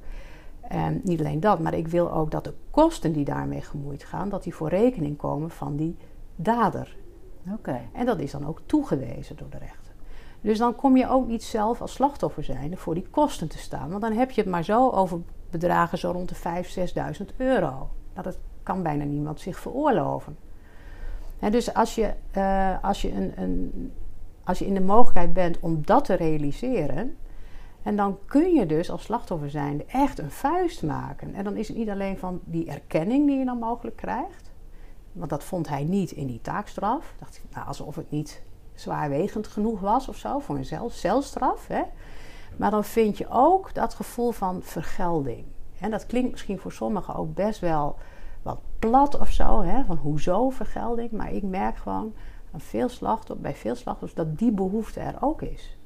En 0.60 1.00
niet 1.04 1.20
alleen 1.20 1.40
dat, 1.40 1.60
maar 1.60 1.74
ik 1.74 1.88
wil 1.88 2.12
ook 2.12 2.30
dat 2.30 2.44
de 2.44 2.54
kosten 2.70 3.12
die 3.12 3.24
daarmee 3.24 3.62
gemoeid 3.62 4.04
gaan... 4.04 4.28
dat 4.28 4.42
die 4.42 4.54
voor 4.54 4.68
rekening 4.68 5.16
komen 5.16 5.50
van 5.50 5.76
die 5.76 5.96
dader. 6.36 6.96
En 7.92 8.06
dat 8.06 8.20
is 8.20 8.30
dan 8.30 8.46
ook 8.46 8.60
toegewezen 8.66 9.36
door 9.36 9.50
de 9.50 9.58
rechter. 9.58 9.92
Dus 10.40 10.58
dan 10.58 10.74
kom 10.74 10.96
je 10.96 11.08
ook 11.08 11.26
niet 11.26 11.42
zelf 11.42 11.80
als 11.80 11.92
slachtoffer 11.92 12.44
zijn 12.44 12.76
voor 12.76 12.94
die 12.94 13.06
kosten 13.10 13.48
te 13.48 13.58
staan. 13.58 13.88
Want 13.88 14.00
dan 14.00 14.12
heb 14.12 14.30
je 14.30 14.40
het 14.40 14.50
maar 14.50 14.64
zo 14.64 14.90
over 14.90 15.20
bedragen 15.50 15.98
zo 15.98 16.10
rond 16.10 16.28
de 16.28 16.62
5.000, 17.16 17.28
6.000 17.30 17.36
euro. 17.36 17.90
Nou, 18.12 18.22
dat 18.22 18.38
kan 18.62 18.82
bijna 18.82 19.04
niemand 19.04 19.40
zich 19.40 19.58
veroorloven. 19.58 20.36
dus 21.50 21.74
als 21.74 21.94
je, 21.94 22.12
uh, 22.36 22.76
als, 22.82 23.02
je 23.02 23.12
een, 23.12 23.32
een, 23.36 23.92
als 24.44 24.58
je 24.58 24.66
in 24.66 24.74
de 24.74 24.80
mogelijkheid 24.80 25.32
bent 25.32 25.60
om 25.60 25.82
dat 25.84 26.04
te 26.04 26.14
realiseren... 26.14 27.16
En 27.86 27.96
dan 27.96 28.18
kun 28.26 28.54
je 28.54 28.66
dus 28.66 28.90
als 28.90 29.02
slachtoffer 29.02 29.50
zijn 29.50 29.88
echt 29.88 30.18
een 30.18 30.30
vuist 30.30 30.82
maken. 30.82 31.34
En 31.34 31.44
dan 31.44 31.56
is 31.56 31.68
het 31.68 31.76
niet 31.76 31.88
alleen 31.88 32.18
van 32.18 32.40
die 32.44 32.70
erkenning 32.70 33.26
die 33.26 33.38
je 33.38 33.44
dan 33.44 33.58
mogelijk 33.58 33.96
krijgt. 33.96 34.45
Want 35.16 35.30
dat 35.30 35.44
vond 35.44 35.68
hij 35.68 35.84
niet 35.84 36.10
in 36.10 36.26
die 36.26 36.40
taakstraf. 36.40 37.14
Dacht 37.18 37.36
ik, 37.36 37.42
nou, 37.54 37.66
alsof 37.66 37.96
het 37.96 38.10
niet 38.10 38.42
zwaarwegend 38.74 39.46
genoeg 39.46 39.80
was 39.80 40.08
of 40.08 40.16
zo 40.16 40.38
voor 40.38 40.56
een 40.56 40.64
cel, 40.64 40.90
celstraf. 40.90 41.66
Hè? 41.66 41.82
Maar 42.56 42.70
dan 42.70 42.84
vind 42.84 43.18
je 43.18 43.26
ook 43.28 43.74
dat 43.74 43.94
gevoel 43.94 44.30
van 44.30 44.62
vergelding. 44.62 45.44
En 45.80 45.90
dat 45.90 46.06
klinkt 46.06 46.30
misschien 46.30 46.58
voor 46.58 46.72
sommigen 46.72 47.14
ook 47.14 47.34
best 47.34 47.60
wel 47.60 47.96
wat 48.42 48.60
plat 48.78 49.18
of 49.18 49.30
zo. 49.30 49.62
Hè? 49.62 49.84
Van 49.84 49.96
hoezo 49.96 50.50
vergelding? 50.50 51.10
Maar 51.10 51.32
ik 51.32 51.42
merk 51.42 51.76
gewoon 51.76 52.14
veel 52.56 52.88
bij 53.36 53.54
veel 53.54 53.74
slachtoffers 53.74 54.14
dat 54.14 54.38
die 54.38 54.52
behoefte 54.52 55.00
er 55.00 55.16
ook 55.20 55.42
is. 55.42 55.78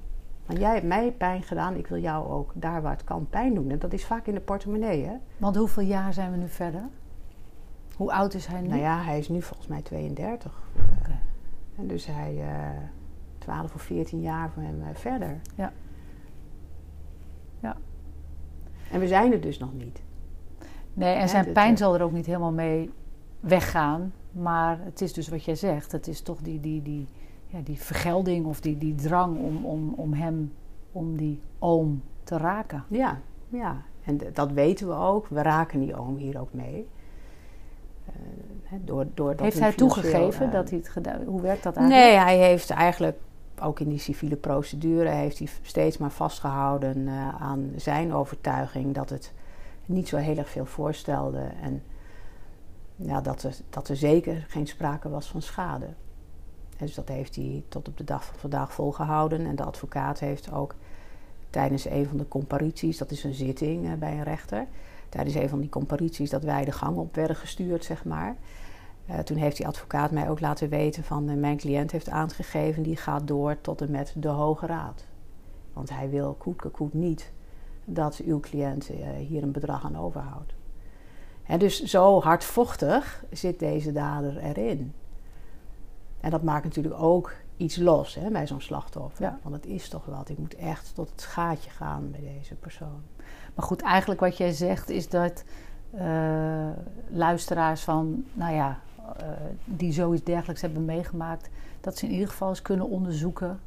Want 0.47 0.59
jij 0.59 0.73
hebt 0.73 0.87
mij 0.87 1.12
pijn 1.12 1.43
gedaan, 1.43 1.77
ik 1.77 1.87
wil 1.87 1.99
jou 1.99 2.29
ook 2.29 2.53
daar 2.55 2.83
waar 2.83 2.93
het 2.93 3.05
kan 3.05 3.27
pijn 3.31 3.55
doen. 3.55 3.71
En 3.71 3.79
dat 3.79 3.93
is 3.93 4.05
vaak 4.05 4.27
in 4.27 4.35
de 4.35 4.40
portemonnee. 4.40 5.05
Hè? 5.05 5.16
Want 5.37 5.57
hoeveel 5.57 5.83
jaar 5.83 6.12
zijn 6.12 6.31
we 6.31 6.37
nu 6.37 6.49
verder? 6.49 6.88
Hoe 7.96 8.12
oud 8.12 8.35
is 8.35 8.46
hij 8.46 8.61
nu? 8.61 8.68
Nou 8.68 8.81
ja, 8.81 9.03
hij 9.03 9.18
is 9.18 9.29
nu 9.29 9.42
volgens 9.42 9.68
mij 9.68 9.83
32. 9.83 10.62
Okay. 10.98 11.18
En 11.76 11.87
dus 11.87 12.07
hij 12.07 12.35
uh, 12.35 12.81
12 13.38 13.74
of 13.74 13.83
14 13.83 14.20
jaar 14.20 14.50
van 14.50 14.62
hem 14.62 14.81
uh, 14.81 14.87
verder. 14.92 15.40
Ja. 15.57 15.72
Ja. 17.61 17.76
En 18.90 19.00
we 19.00 19.09
zijn 19.09 19.33
er 19.33 19.40
dus 19.40 19.59
nog 19.59 19.72
niet. 19.72 20.03
Nee, 20.94 21.14
en 21.14 21.29
zijn 21.29 21.53
pijn 21.53 21.76
zal 21.76 21.94
er 21.94 22.03
ook 22.03 22.12
niet 22.12 22.26
helemaal 22.26 22.53
mee 22.53 22.90
weggaan. 23.40 24.12
Maar 24.33 24.79
het 24.81 25.00
is 25.00 25.12
dus 25.12 25.29
wat 25.29 25.44
jij 25.44 25.55
zegt. 25.55 25.92
Het 25.92 26.09
is 26.09 26.20
toch 26.20 26.38
die, 26.40 26.61
die, 26.61 26.83
die, 26.83 27.07
ja, 27.46 27.61
die 27.61 27.79
vergelding 27.79 28.46
of 28.46 28.61
die, 28.61 28.79
die 28.79 28.94
drang 28.94 29.38
om, 29.38 29.64
om, 29.64 29.94
om 29.96 30.12
hem, 30.12 30.53
om 30.92 31.16
die 31.16 31.40
oom 31.59 32.03
te 32.24 32.37
raken. 32.37 32.85
Ja, 32.88 33.20
ja. 33.48 33.83
En 34.05 34.18
dat 34.33 34.53
weten 34.53 34.88
we 34.88 34.94
ook. 34.94 35.26
We 35.29 35.42
raken 35.42 35.81
die 35.81 35.96
oom 35.96 36.16
hier 36.16 36.40
ook 36.40 36.53
mee. 36.53 36.88
Uh, 38.73 38.79
door, 38.85 39.07
door 39.14 39.35
heeft 39.37 39.59
hij 39.59 39.73
toegegeven 39.73 40.46
uh, 40.46 40.53
dat 40.53 40.68
hij 40.68 40.79
het 40.79 40.88
gedaan 40.88 41.23
Hoe 41.25 41.40
werkt 41.40 41.62
dat 41.62 41.77
eigenlijk? 41.77 42.09
Nee, 42.09 42.18
hij 42.18 42.38
heeft 42.38 42.70
eigenlijk 42.70 43.18
ook 43.61 43.81
in 43.81 43.88
die 43.88 43.99
civiele 43.99 44.37
procedure 44.37 45.09
heeft 45.09 45.38
hij 45.38 45.49
steeds 45.62 45.99
maar 45.99 46.11
vastgehouden 46.11 46.99
uh, 46.99 47.42
aan 47.42 47.73
zijn 47.77 48.14
overtuiging 48.14 48.94
dat 48.94 49.11
het 49.11 49.33
niet 49.87 50.09
zo 50.09 50.16
heel 50.16 50.37
erg 50.37 50.49
veel 50.49 50.66
voorstelde 50.66 51.42
en 51.62 51.83
ja, 53.03 53.20
dat, 53.20 53.42
er, 53.42 53.55
dat 53.70 53.88
er 53.88 53.96
zeker 53.96 54.44
geen 54.49 54.66
sprake 54.66 55.09
was 55.09 55.29
van 55.29 55.42
schade. 55.42 55.87
dus 56.79 56.94
dat 56.94 57.09
heeft 57.09 57.37
hij 57.37 57.64
tot 57.68 57.88
op 57.88 57.96
de 57.96 58.05
dag 58.05 58.25
van 58.25 58.38
vandaag 58.38 58.73
volgehouden. 58.73 59.46
En 59.46 59.57
de 59.57 59.64
advocaat 59.64 60.18
heeft 60.18 60.53
ook 60.53 60.75
tijdens 61.51 61.85
een 61.85 62.07
van 62.07 62.16
de 62.16 62.29
comparities, 62.29 62.99
dat 62.99 63.11
is 63.11 63.25
een 63.25 63.35
zitting 63.35 63.87
eh, 63.87 63.92
bij 63.92 64.12
een 64.12 64.23
rechter, 64.23 64.66
tijdens 65.11 65.35
een 65.35 65.49
van 65.49 65.61
die 65.61 65.68
comparities 65.68 66.31
dat 66.31 66.42
wij 66.42 66.64
de 66.64 66.73
gang 66.73 66.96
op 66.96 67.14
werden 67.14 67.37
gestuurd, 67.37 67.85
zeg 67.85 68.05
maar. 68.05 68.37
Uh, 69.11 69.18
toen 69.18 69.37
heeft 69.37 69.57
die 69.57 69.66
advocaat 69.66 70.11
mij 70.11 70.29
ook 70.29 70.40
laten 70.40 70.68
weten 70.68 71.05
van 71.05 71.31
uh, 71.31 71.37
mijn 71.37 71.57
cliënt 71.57 71.90
heeft 71.90 72.09
aangegeven, 72.09 72.83
die 72.83 72.96
gaat 72.96 73.27
door 73.27 73.61
tot 73.61 73.81
en 73.81 73.90
met 73.90 74.14
de 74.16 74.29
Hoge 74.29 74.66
Raad. 74.66 75.05
Want 75.73 75.90
hij 75.90 76.11
wil 76.11 76.37
koet 76.73 76.94
niet 76.94 77.33
dat 77.85 78.20
uw 78.25 78.40
cliënt 78.40 78.90
uh, 78.90 78.96
hier 79.29 79.42
een 79.42 79.53
bedrag 79.53 79.85
aan 79.85 79.99
overhoudt. 79.99 80.55
En 81.42 81.59
dus 81.59 81.83
zo 81.83 82.20
hardvochtig 82.20 83.25
zit 83.31 83.59
deze 83.59 83.92
dader 83.92 84.37
erin. 84.37 84.92
En 86.20 86.31
dat 86.31 86.42
maakt 86.42 86.64
natuurlijk 86.64 87.03
ook 87.03 87.33
iets 87.61 87.77
los 87.77 88.14
hè, 88.14 88.31
bij 88.31 88.46
zo'n 88.46 88.61
slachtoffer. 88.61 89.25
Ja. 89.25 89.38
Want 89.42 89.55
het 89.55 89.66
is 89.66 89.88
toch 89.88 90.05
wat. 90.05 90.29
Ik 90.29 90.38
moet 90.38 90.55
echt 90.55 90.94
tot 90.94 91.11
het 91.11 91.20
schaatje 91.20 91.70
gaan 91.70 92.11
bij 92.11 92.20
deze 92.20 92.55
persoon. 92.55 93.03
Maar 93.55 93.64
goed, 93.64 93.83
eigenlijk 93.83 94.20
wat 94.20 94.37
jij 94.37 94.53
zegt 94.53 94.88
is 94.88 95.09
dat 95.09 95.44
uh, 95.94 96.68
luisteraars 97.09 97.83
van, 97.83 98.25
nou 98.33 98.55
ja, 98.55 98.79
uh, 99.20 99.27
die 99.64 99.92
zoiets 99.92 100.25
dergelijks 100.25 100.61
hebben 100.61 100.85
meegemaakt, 100.85 101.51
dat 101.81 101.99
ze 101.99 102.07
in 102.07 102.12
ieder 102.12 102.29
geval 102.29 102.49
eens 102.49 102.62
kunnen 102.62 102.88
onderzoeken 102.88 103.61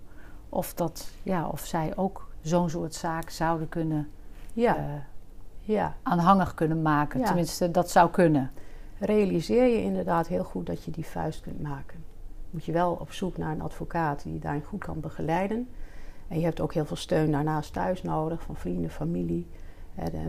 of, 0.49 0.73
dat, 0.73 1.09
ja, 1.23 1.47
of 1.47 1.59
zij 1.65 1.97
ook 1.97 2.29
zo'n 2.41 2.69
soort 2.69 2.93
zaak 2.93 3.29
zouden 3.29 3.69
kunnen 3.69 4.09
ja. 4.53 4.77
Uh, 4.77 4.83
ja. 5.59 5.95
aanhangig 6.03 6.53
kunnen 6.53 6.81
maken. 6.81 7.19
Ja. 7.19 7.25
Tenminste, 7.25 7.71
dat 7.71 7.89
zou 7.89 8.09
kunnen. 8.09 8.51
Realiseer 8.99 9.65
je 9.65 9.81
inderdaad 9.81 10.27
heel 10.27 10.43
goed 10.43 10.65
dat 10.65 10.83
je 10.83 10.91
die 10.91 11.05
vuist 11.05 11.41
kunt 11.41 11.61
maken 11.61 12.03
moet 12.53 12.65
je 12.65 12.71
wel 12.71 12.93
op 12.93 13.11
zoek 13.11 13.37
naar 13.37 13.51
een 13.51 13.61
advocaat 13.61 14.23
die 14.23 14.33
je 14.33 14.39
daarin 14.39 14.63
goed 14.63 14.83
kan 14.83 14.99
begeleiden. 14.99 15.69
En 16.27 16.39
je 16.39 16.45
hebt 16.45 16.59
ook 16.59 16.73
heel 16.73 16.85
veel 16.85 16.95
steun 16.95 17.31
daarnaast 17.31 17.73
thuis 17.73 18.03
nodig, 18.03 18.41
van 18.41 18.55
vrienden, 18.55 18.89
familie. 18.89 19.47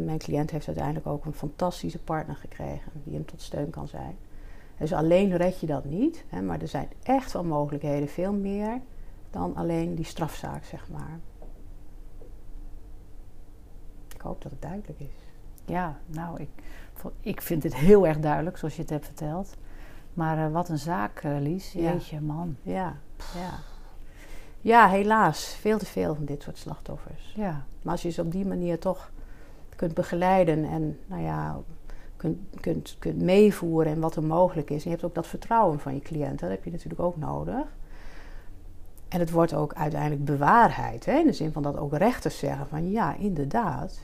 Mijn 0.00 0.18
cliënt 0.18 0.50
heeft 0.50 0.66
uiteindelijk 0.66 1.06
ook 1.06 1.24
een 1.24 1.32
fantastische 1.32 1.98
partner 1.98 2.37
gekregen 2.37 2.92
die 3.04 3.14
hem 3.14 3.24
tot 3.24 3.42
steun 3.42 3.70
kan 3.70 3.88
zijn. 3.88 4.16
Dus 4.78 4.92
alleen 4.92 5.37
red 5.37 5.60
je 5.60 5.66
dat 5.66 5.84
niet, 5.84 6.24
hè, 6.28 6.42
maar 6.42 6.60
er 6.60 6.68
zijn 6.68 6.88
echt 7.02 7.32
wel 7.32 7.44
mogelijkheden, 7.44 8.08
veel 8.08 8.32
meer 8.32 8.80
dan 9.30 9.56
alleen 9.56 9.94
die 9.94 10.04
strafzaak, 10.04 10.64
zeg 10.64 10.88
maar. 10.90 11.18
Ik 14.14 14.20
hoop 14.20 14.42
dat 14.42 14.50
het 14.50 14.62
duidelijk 14.62 15.00
is. 15.00 15.06
Ja, 15.64 15.98
nou, 16.06 16.40
ik, 16.40 16.48
ik 17.20 17.40
vind 17.40 17.62
het 17.62 17.76
heel 17.76 18.06
erg 18.06 18.18
duidelijk 18.18 18.56
zoals 18.56 18.76
je 18.76 18.80
het 18.80 18.90
hebt 18.90 19.04
verteld. 19.04 19.56
Maar 20.14 20.46
uh, 20.46 20.53
wat 20.53 20.68
een 20.68 20.79
zaak, 20.79 21.22
uh, 21.24 21.40
Lies. 21.40 21.72
Jeetje, 21.72 22.20
man. 22.20 22.57
Ja, 22.62 22.96
ja. 23.16 23.59
Ja, 24.61 24.88
helaas. 24.88 25.44
Veel 25.44 25.79
te 25.79 25.87
veel 25.87 26.14
van 26.14 26.24
dit 26.24 26.42
soort 26.42 26.59
slachtoffers. 26.59 27.33
Ja. 27.37 27.64
Maar 27.83 27.92
als 27.92 28.03
je 28.03 28.11
ze 28.11 28.20
op 28.20 28.33
die 28.33 28.46
manier 28.46 28.79
toch 28.79 29.11
kunt 29.77 29.94
begeleiden 29.94 30.64
en 30.64 30.98
nou 31.07 31.22
ja, 31.22 31.61
kunt, 32.16 32.38
kunt, 32.61 32.96
kunt 32.98 33.22
meevoeren 33.22 33.92
en 33.92 34.00
wat 34.00 34.16
er 34.16 34.22
mogelijk 34.22 34.70
is. 34.70 34.77
En 34.77 34.83
je 34.85 34.90
hebt 34.90 35.05
ook 35.05 35.14
dat 35.14 35.27
vertrouwen 35.27 35.79
van 35.79 35.94
je 35.94 36.00
cliënt. 36.00 36.40
Dat 36.40 36.50
heb 36.50 36.64
je 36.64 36.70
natuurlijk 36.70 37.00
ook 37.00 37.16
nodig. 37.16 37.64
En 39.09 39.20
het 39.20 39.31
wordt 39.31 39.55
ook 39.55 39.74
uiteindelijk 39.74 40.24
bewaarheid. 40.24 41.05
Hè? 41.05 41.18
In 41.18 41.27
de 41.27 41.33
zin 41.33 41.53
van 41.53 41.62
dat 41.62 41.77
ook 41.77 41.96
rechters 41.96 42.38
zeggen 42.38 42.66
van 42.66 42.90
ja, 42.90 43.16
inderdaad. 43.16 43.98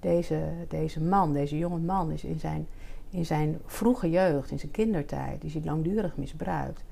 Deze, 0.00 0.40
deze 0.68 1.00
man, 1.00 1.32
deze 1.32 1.58
jonge 1.58 1.78
man 1.78 2.10
is 2.10 2.24
in 2.24 2.40
zijn 2.40 2.66
in 3.10 3.26
zijn 3.26 3.58
vroege 3.66 4.10
jeugd, 4.10 4.50
in 4.50 4.58
zijn 4.58 4.70
kindertijd, 4.72 5.44
is 5.44 5.54
hij 5.54 5.62
langdurig 5.64 6.16
misbruikt. 6.16 6.84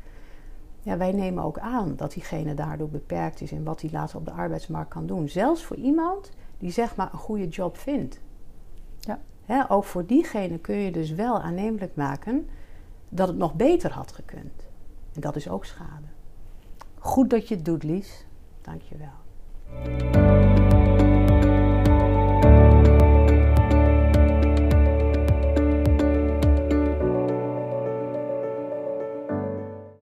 Ja, 0.81 0.97
wij 0.97 1.13
nemen 1.13 1.45
ook 1.45 1.59
aan 1.59 1.97
dat 1.97 2.13
diegene 2.13 2.55
daardoor 2.55 2.89
beperkt 2.89 3.41
is 3.41 3.53
in 3.53 3.65
wat 3.65 3.81
hij 3.81 3.91
later 3.91 4.17
op 4.17 4.25
de 4.25 4.31
arbeidsmarkt 4.31 4.91
kan 4.91 5.07
doen. 5.07 5.29
Zelfs 5.29 5.65
voor 5.65 5.77
iemand 5.77 6.31
die 6.59 6.71
zeg 6.71 6.97
maar 6.97 7.13
een 7.13 7.19
goede 7.19 7.49
job 7.49 7.77
vindt. 7.79 8.21
Ja. 9.47 9.67
ook 9.69 9.85
voor 9.85 10.07
diegene 10.07 10.59
kun 10.59 10.77
je 10.77 10.93
dus 10.93 11.11
wel 11.11 11.41
aannemelijk 11.41 11.95
maken 11.95 12.49
dat 13.09 13.29
het 13.29 13.37
nog 13.37 13.55
beter 13.55 13.93
had 13.93 14.13
gekund. 14.13 14.67
En 15.15 15.21
dat 15.21 15.37
is 15.37 15.49
ook 15.49 15.65
schade. 15.65 16.07
Goed 16.99 17.31
dat 17.31 17.49
je 17.49 17.55
het 17.55 17.65
doet, 17.65 17.83
Lies. 17.83 18.27
Dank 18.63 18.83
je 18.83 18.97
wel. 18.97 20.26